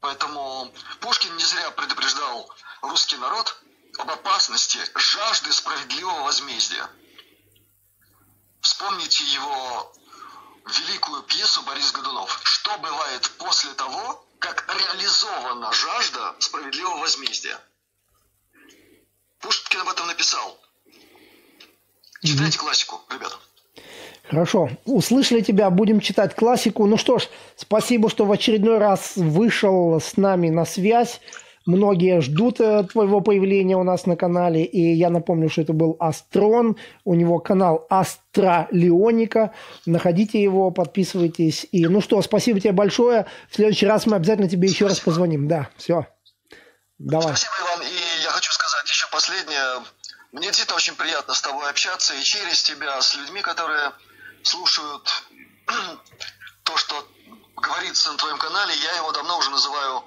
Поэтому 0.00 0.70
Пушкин 1.00 1.34
не 1.38 1.44
зря 1.44 1.70
предупреждал 1.70 2.52
русский 2.82 3.16
народ 3.16 3.56
об 3.96 4.10
опасности 4.10 4.80
жажды 4.96 5.50
справедливого 5.50 6.24
возмездия. 6.24 6.86
Вспомните 8.60 9.24
его 9.24 9.94
великую 10.66 11.22
пьесу 11.22 11.62
«Борис 11.62 11.92
Годунов». 11.92 12.40
Что 12.44 12.76
бывает 12.78 13.30
после 13.38 13.72
того, 13.74 14.24
как 14.38 14.66
реализована 14.74 15.72
жажда 15.72 16.34
справедливого 16.38 16.98
возмездия? 16.98 17.58
Пушкин 19.40 19.80
об 19.80 19.88
этом 19.88 20.06
написал. 20.06 20.58
Читайте 22.22 22.58
mm-hmm. 22.58 22.60
классику, 22.60 23.00
ребята. 23.10 23.36
Хорошо. 24.28 24.70
Услышали 24.84 25.40
тебя, 25.40 25.70
будем 25.70 26.00
читать 26.00 26.36
классику. 26.36 26.86
Ну 26.86 26.96
что 26.96 27.18
ж, 27.18 27.28
спасибо, 27.56 28.08
что 28.10 28.26
в 28.26 28.32
очередной 28.32 28.78
раз 28.78 29.16
вышел 29.16 30.00
с 30.00 30.16
нами 30.16 30.50
на 30.50 30.64
связь. 30.64 31.20
Многие 31.66 32.22
ждут 32.22 32.58
э, 32.60 32.84
твоего 32.84 33.20
появления 33.20 33.76
у 33.76 33.82
нас 33.82 34.06
на 34.06 34.16
канале. 34.16 34.64
И 34.64 34.94
я 34.94 35.10
напомню, 35.10 35.50
что 35.50 35.60
это 35.60 35.74
был 35.74 35.96
Астрон. 36.00 36.76
У 37.04 37.14
него 37.14 37.38
канал 37.38 37.86
Астра 37.90 38.66
Леоника. 38.70 39.52
Находите 39.84 40.42
его, 40.42 40.70
подписывайтесь. 40.70 41.66
И 41.70 41.86
ну 41.86 42.00
что, 42.00 42.22
спасибо 42.22 42.60
тебе 42.60 42.72
большое. 42.72 43.26
В 43.50 43.56
следующий 43.56 43.86
раз 43.86 44.06
мы 44.06 44.16
обязательно 44.16 44.48
тебе 44.48 44.68
еще 44.68 44.86
раз 44.86 45.00
позвоним. 45.00 45.48
Да, 45.48 45.68
все. 45.76 46.06
Давай. 46.98 47.36
Спасибо, 47.36 47.52
Иван. 47.60 47.82
И 47.86 48.22
я 48.22 48.30
хочу 48.30 48.52
сказать 48.52 48.88
еще 48.88 49.06
последнее. 49.12 49.84
Мне 50.32 50.46
действительно 50.46 50.76
очень 50.76 50.94
приятно 50.94 51.34
с 51.34 51.42
тобой 51.42 51.68
общаться 51.68 52.14
и 52.14 52.22
через 52.22 52.62
тебя 52.62 53.00
с 53.02 53.14
людьми, 53.16 53.42
которые 53.42 53.92
слушают 54.42 55.24
то, 56.62 56.76
что 56.76 57.06
говорится 57.56 58.12
на 58.12 58.16
твоем 58.16 58.38
канале. 58.38 58.72
Я 58.82 58.96
его 58.96 59.12
давно 59.12 59.38
уже 59.38 59.50
называю 59.50 60.04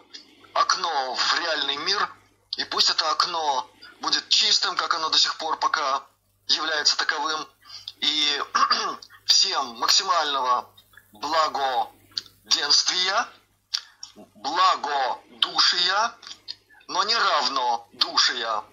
окно 0.54 1.16
в 1.16 1.40
реальный 1.40 1.78
мир, 1.78 2.10
и 2.58 2.66
пусть 2.66 2.90
это 2.90 3.10
окно 3.12 3.70
будет 4.02 4.28
чистым, 4.30 4.76
как 4.76 4.94
оно 4.94 5.10
до 5.10 5.18
сих 5.18 5.38
пор 5.38 5.58
пока 5.60 6.04
является 6.48 6.98
таковым, 6.98 7.48
и 7.98 8.44
всем 9.26 9.80
максимального 9.80 10.70
благоденствия, 11.14 13.28
благодушия, 14.16 16.14
но 16.88 17.04
не 17.04 17.16
равнодушия, 17.16 18.64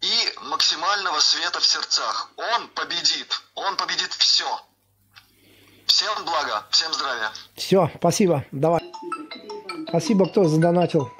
и 0.00 0.34
максимального 0.42 1.20
света 1.20 1.60
в 1.60 1.66
сердцах. 1.66 2.30
Он 2.36 2.68
победит, 2.68 3.42
он 3.54 3.76
победит 3.76 4.12
все. 4.12 4.60
Всем 5.86 6.24
блага, 6.24 6.66
всем 6.70 6.92
здравия. 6.92 7.30
Все, 7.56 7.90
спасибо, 7.96 8.44
давай. 8.52 8.82
Спасибо, 9.88 10.28
кто 10.28 10.44
задонатил. 10.44 11.10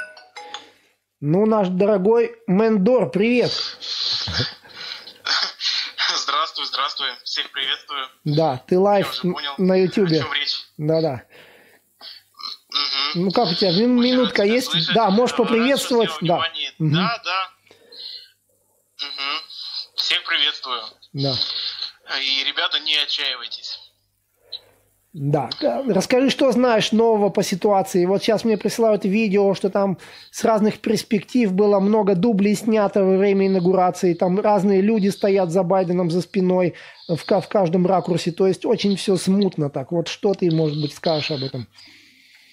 Ну, 1.20 1.46
наш 1.46 1.68
дорогой 1.68 2.37
Мэндор, 2.46 3.11
привет. 3.11 3.52
Здравствуй, 6.16 6.66
здравствуй. 6.66 7.09
Всех 7.24 7.50
приветствую. 7.52 8.09
Да, 8.24 8.59
ты 8.66 8.79
live 8.79 9.22
на 9.59 9.76
Ютубе. 9.76 10.24
Да-да. 10.76 11.24
Угу. 12.68 13.24
Ну 13.24 13.31
как 13.31 13.48
у 13.48 13.55
тебя, 13.55 13.72
мин, 13.72 14.00
минутка 14.00 14.42
есть? 14.42 14.70
Слышать. 14.70 14.94
Да, 14.94 15.11
можешь 15.11 15.37
поприветствовать. 15.37 16.11
Да. 16.20 16.37
Угу. 16.79 16.90
да, 16.94 17.22
да. 17.24 17.50
Угу. 18.98 19.96
Всех 19.96 20.24
приветствую. 20.24 20.83
Да. 21.12 21.35
И, 22.20 22.44
ребята, 22.44 22.79
не 22.81 22.96
отчаивайтесь. 22.96 23.76
Да, 25.18 25.48
расскажи, 25.88 26.29
что 26.29 26.52
знаешь 26.52 26.92
нового 26.92 27.31
по 27.31 27.42
ситуации. 27.42 28.05
Вот 28.05 28.22
сейчас 28.22 28.44
мне 28.44 28.59
присылают 28.59 29.07
видео, 29.07 29.55
что 29.55 29.70
там 29.70 29.96
с 30.31 30.44
разных 30.44 30.79
перспектив 30.83 31.52
было 31.52 31.81
много 31.81 32.14
дублей 32.14 32.55
снято 32.55 33.02
во 33.02 33.16
время 33.16 33.46
инаугурации. 33.46 34.12
Там 34.12 34.38
разные 34.38 34.83
люди 34.83 35.09
стоят 35.09 35.50
за 35.50 35.62
Байденом 35.62 36.11
за 36.11 36.20
спиной 36.20 36.74
в, 37.09 37.16
в 37.16 37.48
каждом 37.48 37.87
ракурсе. 37.87 38.31
То 38.31 38.46
есть 38.46 38.66
очень 38.66 38.96
все 38.96 39.16
смутно 39.16 39.70
так. 39.70 39.90
Вот 39.90 40.09
что 40.09 40.35
ты, 40.35 40.50
может 40.50 40.79
быть, 40.79 40.94
скажешь 40.94 41.31
об 41.31 41.42
этом? 41.42 41.66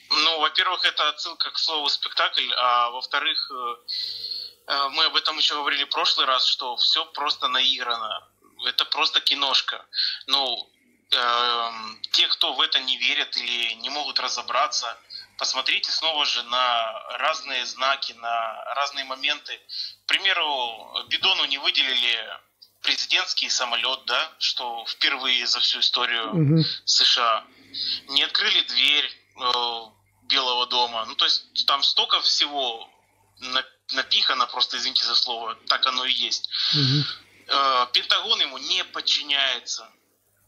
Ну, 0.09 0.39
во-первых, 0.39 0.85
это 0.85 1.09
отсылка 1.09 1.51
к 1.51 1.57
слову 1.57 1.89
спектакль, 1.89 2.49
а 2.57 2.91
во-вторых, 2.91 3.51
э, 3.51 4.71
э, 4.71 4.89
мы 4.91 5.03
об 5.03 5.17
этом 5.17 5.35
еще 5.37 5.55
говорили 5.55 5.83
в 5.83 5.89
прошлый 5.89 6.27
раз, 6.27 6.45
что 6.45 6.77
все 6.77 7.03
просто 7.13 7.49
наиграно. 7.49 8.25
Это 8.65 8.85
просто 8.85 9.19
киношка. 9.19 9.85
Ну, 10.27 10.69
те, 12.11 12.27
кто 12.27 12.53
в 12.53 12.61
это 12.61 12.79
не 12.79 12.97
верят 12.97 13.35
или 13.37 13.73
не 13.75 13.89
могут 13.89 14.19
разобраться, 14.19 14.97
посмотрите 15.37 15.91
снова 15.91 16.25
же 16.25 16.43
на 16.43 17.17
разные 17.17 17.65
знаки, 17.65 18.13
на 18.13 18.63
разные 18.75 19.05
моменты. 19.05 19.59
К 20.05 20.07
примеру, 20.07 21.05
Бидону 21.09 21.45
не 21.45 21.57
выделили 21.57 22.17
президентский 22.83 23.49
самолет, 23.49 24.01
да, 24.05 24.31
что 24.39 24.85
впервые 24.87 25.47
за 25.47 25.59
всю 25.59 25.79
историю 25.79 26.29
угу. 26.29 26.63
США. 26.85 27.45
Не 28.09 28.23
открыли 28.23 28.61
дверь 28.61 29.05
э, 29.05 29.51
Белого 30.23 30.67
дома. 30.67 31.05
Ну, 31.05 31.15
то 31.15 31.25
есть 31.25 31.65
там 31.65 31.81
столько 31.81 32.21
всего 32.21 32.89
напихано, 33.93 34.45
просто 34.47 34.77
извините 34.77 35.03
за 35.05 35.15
слово, 35.15 35.55
так 35.67 35.85
оно 35.87 36.05
и 36.05 36.13
есть. 36.13 36.49
Угу. 36.73 37.03
Э, 37.47 37.87
Пентагон 37.93 38.39
ему 38.41 38.57
не 38.57 38.83
подчиняется. 38.83 39.89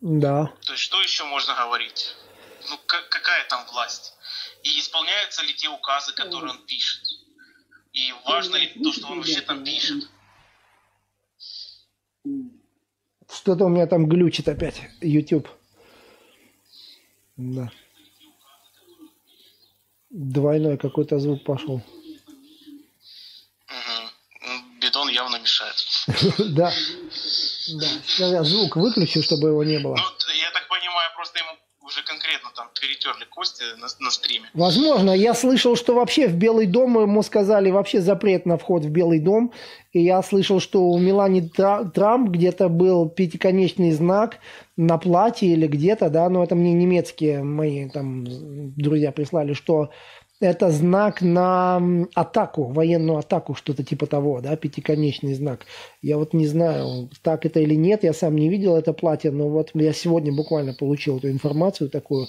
Да. 0.06 0.54
То 0.64 0.74
есть 0.74 0.84
что 0.84 1.02
еще 1.02 1.24
можно 1.24 1.56
говорить? 1.56 2.16
Ну 2.70 2.78
как, 2.86 3.10
какая 3.10 3.44
там 3.50 3.66
власть? 3.72 4.14
И 4.62 4.80
исполняются 4.80 5.42
ли 5.42 5.52
те 5.56 5.68
указы, 5.68 6.14
которые 6.14 6.52
он 6.52 6.64
пишет? 6.68 7.02
И 7.92 8.14
важно 8.24 8.58
ли 8.58 8.68
то, 8.68 8.94
что 8.94 9.08
он 9.08 9.18
вообще 9.18 9.42
там 9.42 9.64
пишет? 9.64 10.08
Что-то 13.34 13.66
у 13.66 13.70
меня 13.70 13.88
там 13.88 14.08
глючит 14.08 14.48
опять, 14.48 14.80
YouTube. 15.02 15.50
Да. 17.38 17.72
Двойной 20.12 20.78
какой-то 20.78 21.18
звук 21.18 21.44
пошел. 21.44 21.78
Угу. 21.78 21.84
Бетон 24.80 25.10
явно 25.10 25.38
мешает. 25.40 25.76
Да. 26.56 26.72
Да, 27.74 27.88
сейчас 28.06 28.32
я 28.32 28.44
звук 28.44 28.76
выключу, 28.76 29.22
чтобы 29.22 29.50
его 29.50 29.64
не 29.64 29.80
было. 29.80 29.96
Ну, 29.96 30.34
я 30.34 30.52
так 30.52 30.68
понимаю, 30.68 31.10
просто 31.16 31.40
ему 31.40 31.52
уже 31.86 32.04
конкретно 32.04 32.50
там 32.56 32.68
перейдет 32.80 32.96
терли 33.06 33.26
кости 33.30 33.64
на, 33.78 33.88
на 34.00 34.12
стриме. 34.12 34.50
Возможно. 34.54 35.12
Я 35.12 35.34
слышал, 35.34 35.76
что 35.76 35.94
вообще 35.94 36.28
в 36.28 36.36
Белый 36.36 36.66
дом 36.66 37.00
ему 37.00 37.22
сказали 37.24 37.72
вообще 37.72 38.02
запрет 38.02 38.46
на 38.46 38.58
вход 38.58 38.84
в 38.84 38.90
Белый 38.90 39.20
дом. 39.20 39.54
И 39.92 40.04
я 40.04 40.22
слышал, 40.24 40.60
что 40.60 40.82
у 40.90 40.98
Мелани 40.98 41.42
Трамп 41.42 42.30
где-то 42.30 42.70
был 42.70 43.10
пятиконечный 43.10 43.92
знак 43.92 44.40
на 44.78 44.98
платье 44.98 45.50
или 45.50 45.68
где-то, 45.68 46.10
да, 46.10 46.28
но 46.30 46.44
это 46.44 46.56
мне 46.56 46.74
немецкие 46.74 47.44
мои 47.44 47.90
там 47.90 48.26
друзья 48.76 49.12
прислали, 49.12 49.54
что 49.54 49.92
это 50.50 50.72
знак 50.72 51.22
на 51.22 51.82
атаку, 52.14 52.72
военную 52.72 53.20
атаку, 53.20 53.56
что-то 53.56 53.84
типа 53.84 54.08
того, 54.08 54.42
да, 54.42 54.56
пятиконечный 54.56 55.34
знак. 55.34 55.66
Я 56.02 56.18
вот 56.18 56.34
не 56.34 56.48
знаю, 56.48 57.10
так 57.22 57.46
это 57.46 57.60
или 57.60 57.76
нет, 57.76 58.04
я 58.04 58.14
сам 58.14 58.36
не 58.36 58.50
видел 58.50 58.76
это 58.76 58.94
платье, 58.94 59.32
но 59.32 59.50
вот 59.50 59.72
я 59.74 59.94
сегодня 59.94 60.34
буквально 60.34 60.74
получил 60.74 61.18
эту 61.18 61.30
информацию 61.30 61.90
такую. 61.90 62.28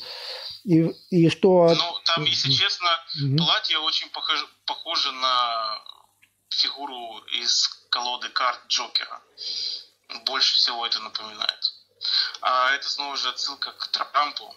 И, 0.65 0.91
и 1.11 1.29
что... 1.29 1.73
Ну, 1.75 1.93
там, 2.05 2.25
если 2.25 2.51
честно, 2.51 2.89
угу. 3.25 3.37
платье 3.37 3.79
очень 3.79 4.09
похоже, 4.11 4.47
похоже 4.67 5.13
на 5.13 5.79
фигуру 6.49 7.23
из 7.41 7.69
колоды 7.91 8.29
карт 8.31 8.61
Джокера. 8.69 9.21
Больше 10.27 10.57
всего 10.57 10.87
это 10.87 11.01
напоминает. 11.01 11.61
А 12.41 12.73
это 12.73 12.89
снова 12.89 13.17
же 13.17 13.29
отсылка 13.29 13.73
к 13.73 13.89
Трампу, 13.89 14.55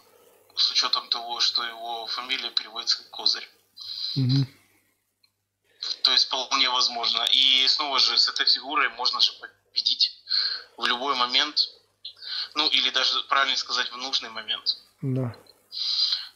с 0.60 0.72
учетом 0.72 1.08
того, 1.10 1.40
что 1.40 1.64
его 1.64 2.06
фамилия 2.08 2.52
переводится 2.52 2.98
как 2.98 3.10
Козырь. 3.10 3.50
Угу. 4.16 4.46
То 6.04 6.12
есть 6.12 6.26
вполне 6.26 6.70
возможно. 6.70 7.24
И 7.32 7.68
снова 7.68 8.00
же 8.00 8.18
с 8.18 8.28
этой 8.28 8.46
фигурой 8.46 8.90
можно 8.90 9.22
же 9.22 9.32
победить 9.34 10.12
в 10.78 10.86
любой 10.86 11.16
момент. 11.16 11.70
Ну, 12.56 12.68
или 12.70 12.90
даже, 12.90 13.22
правильно 13.24 13.56
сказать, 13.58 13.92
в 13.92 13.98
нужный 13.98 14.30
момент. 14.30 14.78
Да. 15.02 15.36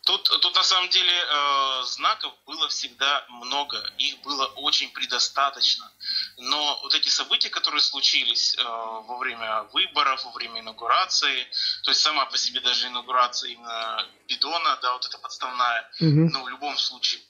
Тут, 0.05 0.23
тут 0.23 0.55
на 0.55 0.63
самом 0.63 0.89
деле 0.89 1.13
э, 1.13 1.83
знаков 1.85 2.33
было 2.45 2.67
всегда 2.67 3.25
много, 3.29 3.77
их 3.97 4.19
было 4.21 4.45
очень 4.47 4.91
предостаточно. 4.91 5.89
Но 6.37 6.79
вот 6.81 6.95
эти 6.95 7.09
события, 7.09 7.49
которые 7.49 7.81
случились 7.81 8.55
э, 8.55 8.63
во 8.63 9.17
время 9.17 9.63
выборов, 9.73 10.25
во 10.25 10.31
время 10.31 10.61
инаугурации, 10.61 11.47
то 11.83 11.91
есть 11.91 12.01
сама 12.01 12.25
по 12.25 12.37
себе 12.37 12.59
даже 12.59 12.87
инаугурация 12.87 13.51
именно 13.51 14.07
Бидона, 14.27 14.77
да, 14.81 14.93
вот 14.93 15.05
эта 15.05 15.17
подставная, 15.17 15.89
угу. 15.99 16.29
ну, 16.31 16.43
в 16.43 16.49
любом 16.49 16.77
случае, 16.77 17.21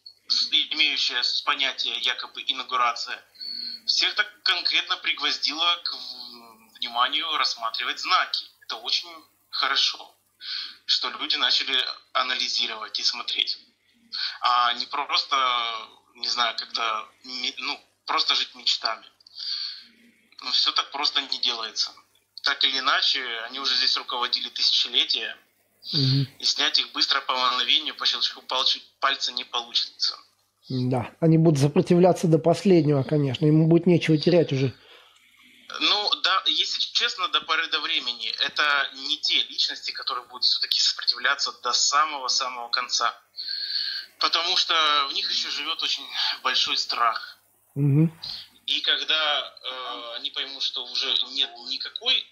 имеющая 0.71 1.21
понятие 1.45 1.97
якобы 1.99 2.43
инаугурация, 2.47 3.21
всех 3.85 4.15
так 4.15 4.27
конкретно 4.43 4.97
пригвоздило 4.97 5.75
к 5.83 5.93
вниманию 6.77 7.37
рассматривать 7.37 7.99
знаки. 7.99 8.45
Это 8.61 8.77
очень 8.77 9.09
хорошо 9.49 10.13
что 10.85 11.09
люди 11.09 11.35
начали 11.37 11.77
анализировать 12.13 12.99
и 12.99 13.03
смотреть. 13.03 13.57
А 14.41 14.73
не 14.73 14.85
просто, 14.85 15.35
не 16.15 16.27
знаю, 16.27 16.55
как-то, 16.57 17.07
ну, 17.57 17.81
просто 18.05 18.35
жить 18.35 18.55
мечтами. 18.55 19.05
Ну, 20.41 20.51
все 20.51 20.71
так 20.71 20.91
просто 20.91 21.21
не 21.21 21.39
делается. 21.39 21.91
Так 22.43 22.63
или 22.63 22.79
иначе, 22.79 23.23
они 23.45 23.59
уже 23.59 23.75
здесь 23.75 23.95
руководили 23.95 24.49
тысячелетия, 24.49 25.37
угу. 25.93 26.27
и 26.39 26.43
снять 26.43 26.79
их 26.79 26.91
быстро 26.91 27.21
по 27.21 27.33
мгновению, 27.35 27.95
по 27.95 28.05
щелчку 28.05 28.41
пальца 28.99 29.31
не 29.31 29.45
получится. 29.45 30.17
Да, 30.69 31.11
они 31.19 31.37
будут 31.37 31.59
сопротивляться 31.59 32.27
до 32.27 32.39
последнего, 32.39 33.03
конечно. 33.03 33.45
Ему 33.45 33.67
будет 33.67 33.85
нечего 33.85 34.17
терять 34.17 34.53
уже. 34.53 34.73
Ну, 35.79 36.11
да, 36.21 36.43
если 36.45 36.79
честно, 36.79 37.27
до 37.29 37.41
поры 37.41 37.67
до 37.67 37.79
времени 37.79 38.33
это 38.45 38.89
не 38.93 39.17
те 39.17 39.43
личности, 39.43 39.91
которые 39.91 40.25
будут 40.27 40.43
все-таки 40.43 40.79
сопротивляться 40.79 41.51
до 41.63 41.73
самого-самого 41.73 42.69
конца. 42.69 43.13
Потому 44.19 44.55
что 44.55 44.73
в 45.09 45.13
них 45.13 45.29
еще 45.29 45.49
живет 45.49 45.81
очень 45.81 46.05
большой 46.43 46.77
страх. 46.77 47.37
Угу. 47.75 48.11
И 48.65 48.81
когда 48.81 49.41
э, 49.41 50.15
они 50.15 50.29
поймут, 50.31 50.63
что 50.63 50.85
уже 50.85 51.13
нет 51.31 51.51
никакой, 51.67 52.25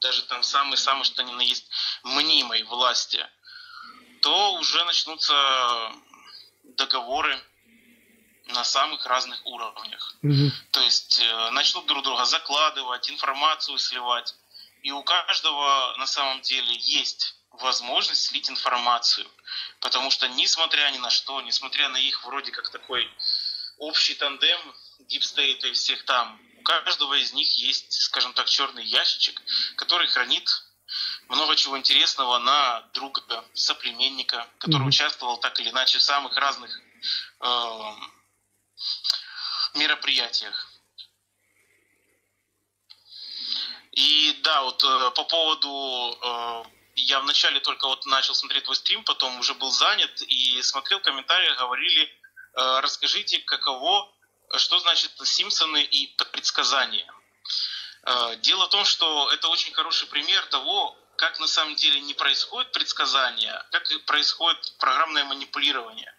даже 0.00 0.22
там 0.24 0.42
самый-самый, 0.42 1.04
что 1.04 1.22
ни 1.22 1.32
на 1.32 1.42
есть, 1.42 1.70
мнимой 2.02 2.62
власти, 2.64 3.24
то 4.22 4.54
уже 4.54 4.84
начнутся 4.84 5.92
договоры 6.64 7.38
на 8.46 8.64
самых 8.64 9.04
разных 9.06 9.44
уровнях. 9.46 10.16
Угу. 10.22 10.50
То 10.72 10.80
есть 10.80 11.20
э, 11.20 11.50
начнут 11.50 11.86
друг 11.86 12.02
друга 12.02 12.24
закладывать, 12.24 13.10
информацию 13.10 13.78
сливать. 13.78 14.34
И 14.82 14.90
у 14.90 15.02
каждого 15.02 15.94
на 15.98 16.06
самом 16.06 16.40
деле 16.40 16.74
есть 16.76 17.34
возможность 17.50 18.22
слить 18.22 18.48
информацию. 18.48 19.26
Потому 19.80 20.10
что 20.10 20.28
несмотря 20.28 20.90
ни 20.90 20.98
на 20.98 21.10
что, 21.10 21.40
несмотря 21.42 21.88
на 21.88 21.98
их 21.98 22.24
вроде 22.24 22.52
как 22.52 22.70
такой 22.70 23.08
общий 23.78 24.14
тандем 24.14 24.60
State 25.08 25.68
и 25.68 25.72
всех 25.72 26.04
там, 26.04 26.40
у 26.58 26.62
каждого 26.62 27.14
из 27.14 27.32
них 27.32 27.50
есть, 27.58 27.92
скажем 28.02 28.32
так, 28.34 28.46
черный 28.48 28.84
ящичек, 28.84 29.40
который 29.76 30.08
хранит 30.08 30.48
много 31.28 31.56
чего 31.56 31.78
интересного 31.78 32.38
на 32.38 32.82
друга, 32.94 33.44
соплеменника, 33.54 34.48
который 34.58 34.84
mm-hmm. 34.84 34.88
участвовал 34.88 35.38
так 35.38 35.58
или 35.60 35.70
иначе 35.70 35.98
в 35.98 36.02
самых 36.02 36.36
разных 36.36 36.70
э, 37.40 37.94
мероприятиях. 39.74 40.72
И 43.92 44.38
да, 44.42 44.62
вот 44.62 44.82
э, 44.84 45.10
по 45.14 45.24
поводу... 45.24 46.18
Э, 46.22 46.64
я 47.00 47.20
вначале 47.20 47.60
только 47.60 47.86
вот 47.86 48.04
начал 48.06 48.34
смотреть 48.34 48.64
твой 48.64 48.74
стрим, 48.74 49.04
потом 49.04 49.38
уже 49.38 49.54
был 49.54 49.70
занят 49.70 50.20
и 50.22 50.60
смотрел 50.62 50.98
комментарии, 51.00 51.56
говорили, 51.56 52.17
расскажите, 52.80 53.38
каково, 53.40 54.10
что 54.56 54.78
значит 54.78 55.12
Симпсоны 55.22 55.82
и 55.82 56.06
предсказания. 56.32 57.12
Э, 58.04 58.36
дело 58.36 58.66
в 58.66 58.70
том, 58.70 58.84
что 58.84 59.30
это 59.32 59.48
очень 59.48 59.72
хороший 59.72 60.08
пример 60.08 60.44
того, 60.46 60.96
как 61.16 61.40
на 61.40 61.46
самом 61.46 61.74
деле 61.74 62.00
не 62.00 62.14
происходит 62.14 62.72
предсказание, 62.72 63.52
а 63.52 63.66
как 63.70 63.84
происходит 64.06 64.74
программное 64.78 65.24
манипулирование. 65.24 66.12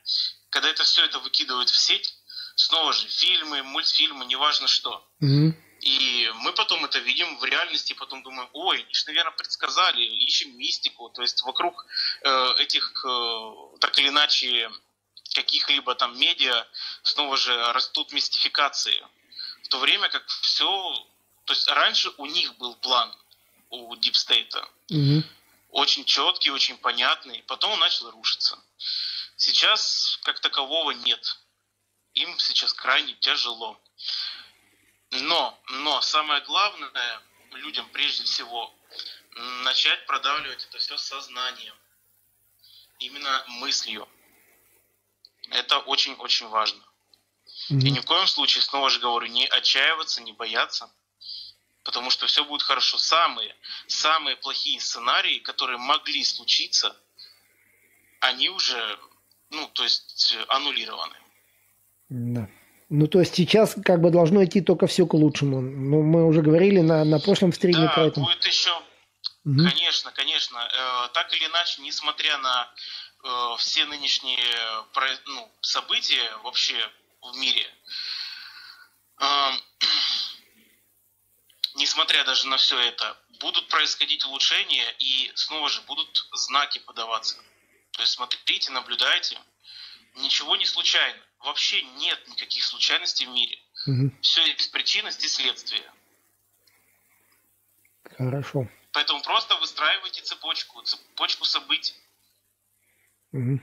Когда 0.50 0.70
это 0.70 0.84
все 0.84 1.06
это 1.06 1.20
выкидывают 1.20 1.70
в 1.70 1.78
сеть, 1.78 2.16
снова 2.56 2.92
же 2.94 3.08
фильмы, 3.08 3.64
мультфильмы, 3.64 4.26
неважно 4.26 4.68
что. 4.68 5.08
Mm-hmm. 5.22 5.54
И 5.82 6.30
мы 6.36 6.52
потом 6.52 6.84
это 6.84 7.00
видим 7.00 7.38
в 7.38 7.46
реальности, 7.46 7.94
потом 7.94 8.22
думаем, 8.22 8.50
ой, 8.52 8.82
они 8.84 8.94
же, 8.94 9.06
наверное, 9.08 9.32
предсказали, 9.32 10.04
ищем 10.04 10.58
мистику. 10.58 11.10
То 11.10 11.22
есть 11.22 11.42
вокруг 11.44 11.86
э, 12.22 12.54
этих, 12.58 13.06
э, 13.06 13.78
так 13.80 13.98
или 13.98 14.10
иначе, 14.10 14.70
каких-либо 15.34 15.96
там 15.96 16.20
медиа 16.20 16.68
снова 17.04 17.38
же 17.38 17.56
растут 17.74 18.12
мистификации. 18.12 19.06
В 19.64 19.68
то 19.70 19.80
время 19.80 20.10
как 20.10 20.26
все... 20.28 21.08
То 21.46 21.54
есть 21.54 21.68
раньше 21.68 22.12
у 22.18 22.26
них 22.26 22.56
был 22.58 22.76
план, 22.76 23.16
у 23.70 23.96
Deep 23.96 24.14
State. 24.14 24.54
Mm-hmm. 24.92 25.24
Очень 25.72 26.06
четкий, 26.06 26.52
очень 26.52 26.78
понятный. 26.78 27.44
Потом 27.48 27.72
он 27.72 27.80
начал 27.80 28.10
рушиться. 28.12 28.58
Сейчас 29.36 30.20
как 30.24 30.40
такового 30.40 30.92
нет 30.92 31.38
им 32.14 32.38
сейчас 32.40 32.74
крайне 32.74 33.14
тяжело. 33.16 33.80
Но, 35.12 35.60
но 35.70 36.02
самое 36.02 36.42
главное 36.42 37.22
людям 37.52 37.90
прежде 37.90 38.24
всего 38.26 38.74
начать 39.64 40.06
продавливать 40.06 40.66
это 40.66 40.78
все 40.78 40.98
сознанием, 40.98 41.76
именно 43.00 43.44
мыслью. 43.48 44.08
Это 45.52 45.80
очень-очень 45.80 46.48
важно. 46.48 46.82
Mm-hmm. 47.70 47.82
И 47.82 47.92
ни 47.92 48.00
в 48.00 48.06
коем 48.06 48.28
случае, 48.28 48.62
снова 48.62 48.90
же 48.90 49.00
говорю, 49.00 49.28
не 49.28 49.46
отчаиваться, 49.48 50.22
не 50.22 50.34
бояться, 50.34 50.90
потому 51.84 52.10
что 52.10 52.28
все 52.28 52.44
будет 52.44 52.62
хорошо. 52.62 52.98
Самые, 52.98 53.56
самые 53.88 54.36
плохие 54.36 54.80
сценарии, 54.80 55.40
которые 55.40 55.78
могли 55.78 56.24
случиться, 56.24 56.96
они 58.22 58.50
уже, 58.50 59.00
ну, 59.50 59.68
то 59.68 59.84
есть 59.84 60.36
аннулированы. 60.50 61.16
Да. 62.10 62.50
Ну, 62.90 63.08
то 63.08 63.20
есть 63.20 63.36
сейчас 63.36 63.76
как 63.86 64.02
бы 64.02 64.10
должно 64.10 64.44
идти 64.44 64.62
только 64.62 64.88
все 64.88 65.06
к 65.06 65.14
лучшему. 65.14 65.62
Ну, 65.62 66.02
мы 66.02 66.26
уже 66.26 66.42
говорили 66.42 66.80
на, 66.80 67.06
на 67.06 67.20
прошлом 67.20 67.54
стриме 67.54 67.86
да, 67.86 67.94
про 67.94 68.06
это. 68.08 68.20
будет 68.20 68.44
еще, 68.44 68.72
угу. 69.46 69.64
конечно, 69.70 70.12
конечно. 70.12 70.58
Э, 70.58 71.10
так 71.14 71.32
или 71.34 71.46
иначе, 71.46 71.84
несмотря 71.84 72.40
на 72.40 72.68
э, 73.24 73.56
все 73.58 73.86
нынешние 73.86 74.40
ну, 75.26 75.52
события 75.62 76.38
вообще 76.44 76.92
в 77.22 77.36
мире, 77.38 77.68
э, 79.20 79.52
несмотря 81.76 82.24
даже 82.24 82.48
на 82.48 82.58
все 82.58 82.80
это, 82.80 83.18
будут 83.40 83.68
происходить 83.70 84.26
улучшения 84.26 84.96
и 85.00 85.32
снова 85.36 85.70
же 85.70 85.82
будут 85.82 86.28
знаки 86.34 86.80
подаваться. 86.80 87.38
То 87.92 88.02
есть 88.02 88.14
смотрите, 88.14 88.72
наблюдайте. 88.72 89.40
Ничего 90.16 90.56
не 90.56 90.66
случайно 90.66 91.22
вообще 91.40 91.82
нет 91.82 92.28
никаких 92.28 92.64
случайностей 92.64 93.26
в 93.26 93.30
мире. 93.30 93.60
Угу. 93.88 94.12
Все 94.22 94.46
есть 94.46 94.72
причинность 94.72 95.24
и 95.24 95.28
следствие. 95.28 95.90
Хорошо. 98.18 98.68
Поэтому 98.92 99.22
просто 99.22 99.56
выстраивайте 99.56 100.22
цепочку, 100.22 100.82
цепочку 100.82 101.46
событий. 101.46 101.96
Угу. 103.32 103.60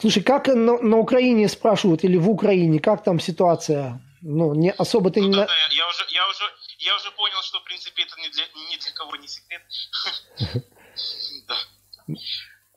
Слушай, 0.00 0.22
как 0.22 0.46
на, 0.48 0.78
на 0.78 0.96
Украине 0.96 1.48
спрашивают 1.48 2.04
или 2.04 2.16
в 2.16 2.30
Украине, 2.30 2.78
как 2.78 3.02
там 3.02 3.18
ситуация? 3.18 4.00
Ну, 4.20 4.54
не 4.54 4.72
особо 4.72 5.10
ты 5.10 5.20
Ну 5.20 5.28
не... 5.28 5.34
да, 5.34 5.46
да, 5.46 5.52
я 5.70 5.88
уже, 5.88 6.04
я 6.08 6.28
уже, 6.28 6.44
я 6.78 6.96
уже 6.96 7.10
понял, 7.12 7.42
что 7.42 7.60
в 7.60 7.64
принципе 7.64 8.02
это 8.02 8.20
ни 8.20 8.28
для, 8.28 8.44
ни 8.70 8.76
для 8.76 8.92
кого 8.92 9.16
не 9.16 9.28
секрет. 9.28 9.62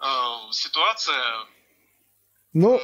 Э, 0.03 0.51
Ситуация. 0.51 1.45
Ну, 2.53 2.81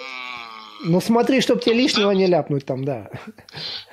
ну 0.82 1.02
смотри, 1.02 1.42
чтобы 1.42 1.62
тебе 1.62 1.76
лишнего 1.76 2.12
не 2.12 2.28
ляпнуть 2.28 2.66
там, 2.66 2.86
да. 2.86 3.10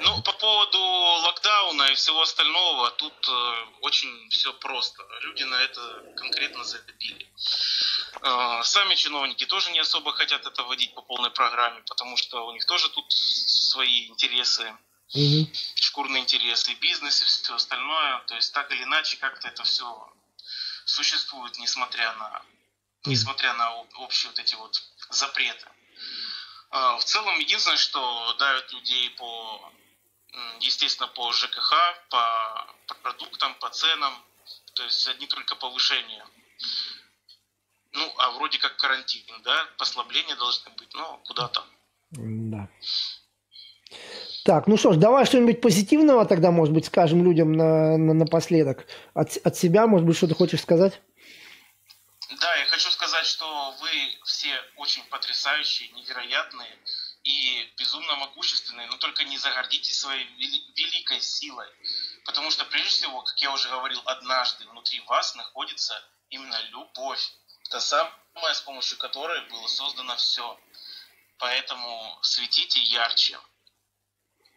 Ну, 0.00 0.22
по 0.22 0.32
поводу 0.32 0.78
локдауна 0.78 1.84
и 1.90 1.94
всего 1.94 2.22
остального, 2.22 2.90
тут 2.92 3.12
э, 3.28 3.54
очень 3.80 4.28
все 4.30 4.52
просто. 4.52 5.02
Люди 5.22 5.42
на 5.44 5.56
это 5.56 5.80
конкретно 6.16 6.62
забили. 6.64 7.26
Э, 8.22 8.60
сами 8.62 8.94
чиновники 8.94 9.46
тоже 9.46 9.72
не 9.72 9.80
особо 9.80 10.12
хотят 10.12 10.46
это 10.46 10.62
вводить 10.62 10.94
по 10.94 11.02
полной 11.02 11.30
программе, 11.30 11.82
потому 11.88 12.16
что 12.16 12.46
у 12.46 12.52
них 12.52 12.64
тоже 12.66 12.88
тут 12.90 13.10
свои 13.12 14.06
интересы, 14.08 14.72
Мгм. 15.14 15.48
шкурные 15.76 16.22
интересы, 16.22 16.74
бизнес 16.74 17.22
и 17.22 17.24
все 17.24 17.54
остальное. 17.54 18.20
То 18.26 18.34
есть 18.36 18.52
так 18.52 18.70
или 18.70 18.82
иначе 18.84 19.16
как-то 19.16 19.48
это 19.48 19.62
все 19.64 19.84
существует, 20.86 21.56
несмотря 21.58 22.12
на, 22.14 22.42
несмотря 23.06 23.52
на 23.54 23.80
об- 23.80 23.98
общие 23.98 24.30
вот 24.30 24.38
эти 24.38 24.54
вот 24.54 24.82
запреты. 25.10 25.66
А, 26.70 26.96
В 26.98 27.04
целом, 27.04 27.38
единственное, 27.38 27.76
что 27.76 28.34
давит 28.38 28.72
людей 28.72 29.10
по, 29.10 29.70
естественно, 30.60 31.08
по 31.08 31.30
ЖКХ, 31.32 31.72
по 32.10 32.66
продуктам, 33.02 33.54
по 33.60 33.68
ценам, 33.70 34.12
то 34.74 34.82
есть 34.84 35.06
одни 35.08 35.26
только 35.26 35.54
повышения. 35.56 36.24
Ну, 37.92 38.12
а 38.18 38.30
вроде 38.32 38.58
как 38.58 38.76
карантин, 38.76 39.22
да, 39.44 39.66
послабления 39.78 40.34
должны 40.36 40.70
быть, 40.72 40.92
но 40.94 41.20
куда 41.26 41.48
там. 41.48 41.64
Да. 42.10 42.68
Так, 44.44 44.66
ну 44.66 44.76
что 44.76 44.92
ж, 44.92 44.96
давай 44.96 45.24
что-нибудь 45.26 45.60
позитивного 45.60 46.26
тогда, 46.26 46.50
может 46.50 46.74
быть, 46.74 46.86
скажем 46.86 47.22
людям 47.24 47.52
на, 47.52 47.96
на- 47.96 48.14
напоследок. 48.14 48.86
От, 49.14 49.36
от 49.44 49.56
себя, 49.56 49.86
может 49.86 50.06
быть, 50.06 50.16
что 50.16 50.26
ты 50.26 50.34
хочешь 50.34 50.60
сказать? 50.60 51.00
Сказать, 53.24 53.26
что 53.26 53.70
вы 53.80 54.18
все 54.24 54.62
очень 54.76 55.04
потрясающие, 55.04 55.88
невероятные 55.90 56.78
и 57.22 57.72
безумно 57.78 58.16
могущественные, 58.16 58.86
но 58.86 58.96
только 58.98 59.24
не 59.24 59.38
загордитесь 59.38 59.98
своей 59.98 60.26
вели- 60.36 60.72
великой 60.74 61.20
силой. 61.20 61.66
Потому 62.26 62.50
что, 62.50 62.64
прежде 62.66 62.90
всего, 62.90 63.22
как 63.22 63.40
я 63.40 63.50
уже 63.52 63.68
говорил 63.70 64.02
однажды, 64.04 64.66
внутри 64.66 65.00
вас 65.00 65.34
находится 65.36 65.94
именно 66.28 66.60
любовь. 66.70 67.32
Та 67.70 67.80
самая, 67.80 68.12
с 68.52 68.60
помощью 68.60 68.98
которой 68.98 69.40
было 69.48 69.66
создано 69.68 70.16
все. 70.16 70.60
Поэтому 71.38 72.18
светите 72.22 72.80
ярче. 72.80 73.38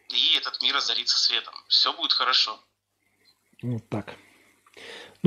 И 0.10 0.36
этот 0.36 0.62
мир 0.62 0.75
озарится 0.75 1.17
светом. 1.17 1.56
Все 1.69 1.93
будет 1.93 2.13
хорошо. 2.13 2.62
Вот 3.62 3.89
так. 3.89 4.13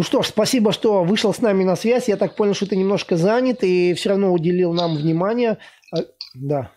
Ну 0.00 0.04
что 0.04 0.22
ж, 0.22 0.28
спасибо, 0.28 0.72
что 0.72 1.04
вышел 1.04 1.34
с 1.34 1.42
нами 1.42 1.62
на 1.62 1.76
связь. 1.76 2.08
Я 2.08 2.16
так 2.16 2.34
понял, 2.34 2.54
что 2.54 2.64
ты 2.64 2.74
немножко 2.74 3.18
занят 3.18 3.62
и 3.62 3.92
все 3.92 4.08
равно 4.08 4.32
уделил 4.32 4.72
нам 4.72 4.96
внимание. 4.96 5.58
А, 5.92 5.98
Да, 6.32 6.72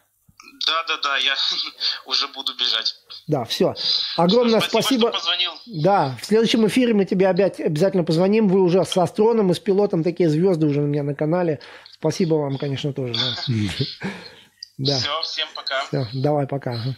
Да, 0.68 0.84
да, 0.90 0.98
да, 1.02 1.16
я 1.16 1.34
уже 2.06 2.28
буду 2.28 2.54
бежать. 2.56 2.94
да, 3.28 3.46
все. 3.46 3.76
Огромное 4.18 4.60
спасибо. 4.60 5.04
что 5.08 5.20
позвонил. 5.20 5.52
Да, 5.68 6.18
в 6.22 6.26
следующем 6.26 6.68
эфире 6.68 6.94
мы 6.94 7.06
тебе 7.06 7.30
опять 7.30 7.62
обязательно 7.62 8.04
позвоним. 8.04 8.50
Вы 8.50 8.60
уже 8.60 8.84
с 8.84 8.98
астроном 8.98 9.52
и 9.52 9.54
с 9.54 9.60
пилотом 9.60 10.04
такие 10.04 10.28
звезды 10.28 10.66
уже 10.66 10.82
у 10.82 10.86
меня 10.86 11.04
на 11.04 11.16
канале. 11.16 11.62
Спасибо 11.94 12.36
вам, 12.36 12.58
конечно, 12.58 12.92
тоже. 12.92 13.14
Да. 14.78 14.98
Все, 14.98 15.22
всем 15.22 15.48
пока. 15.56 15.86
Всё, 15.86 16.08
давай, 16.14 16.46
пока. 16.46 16.98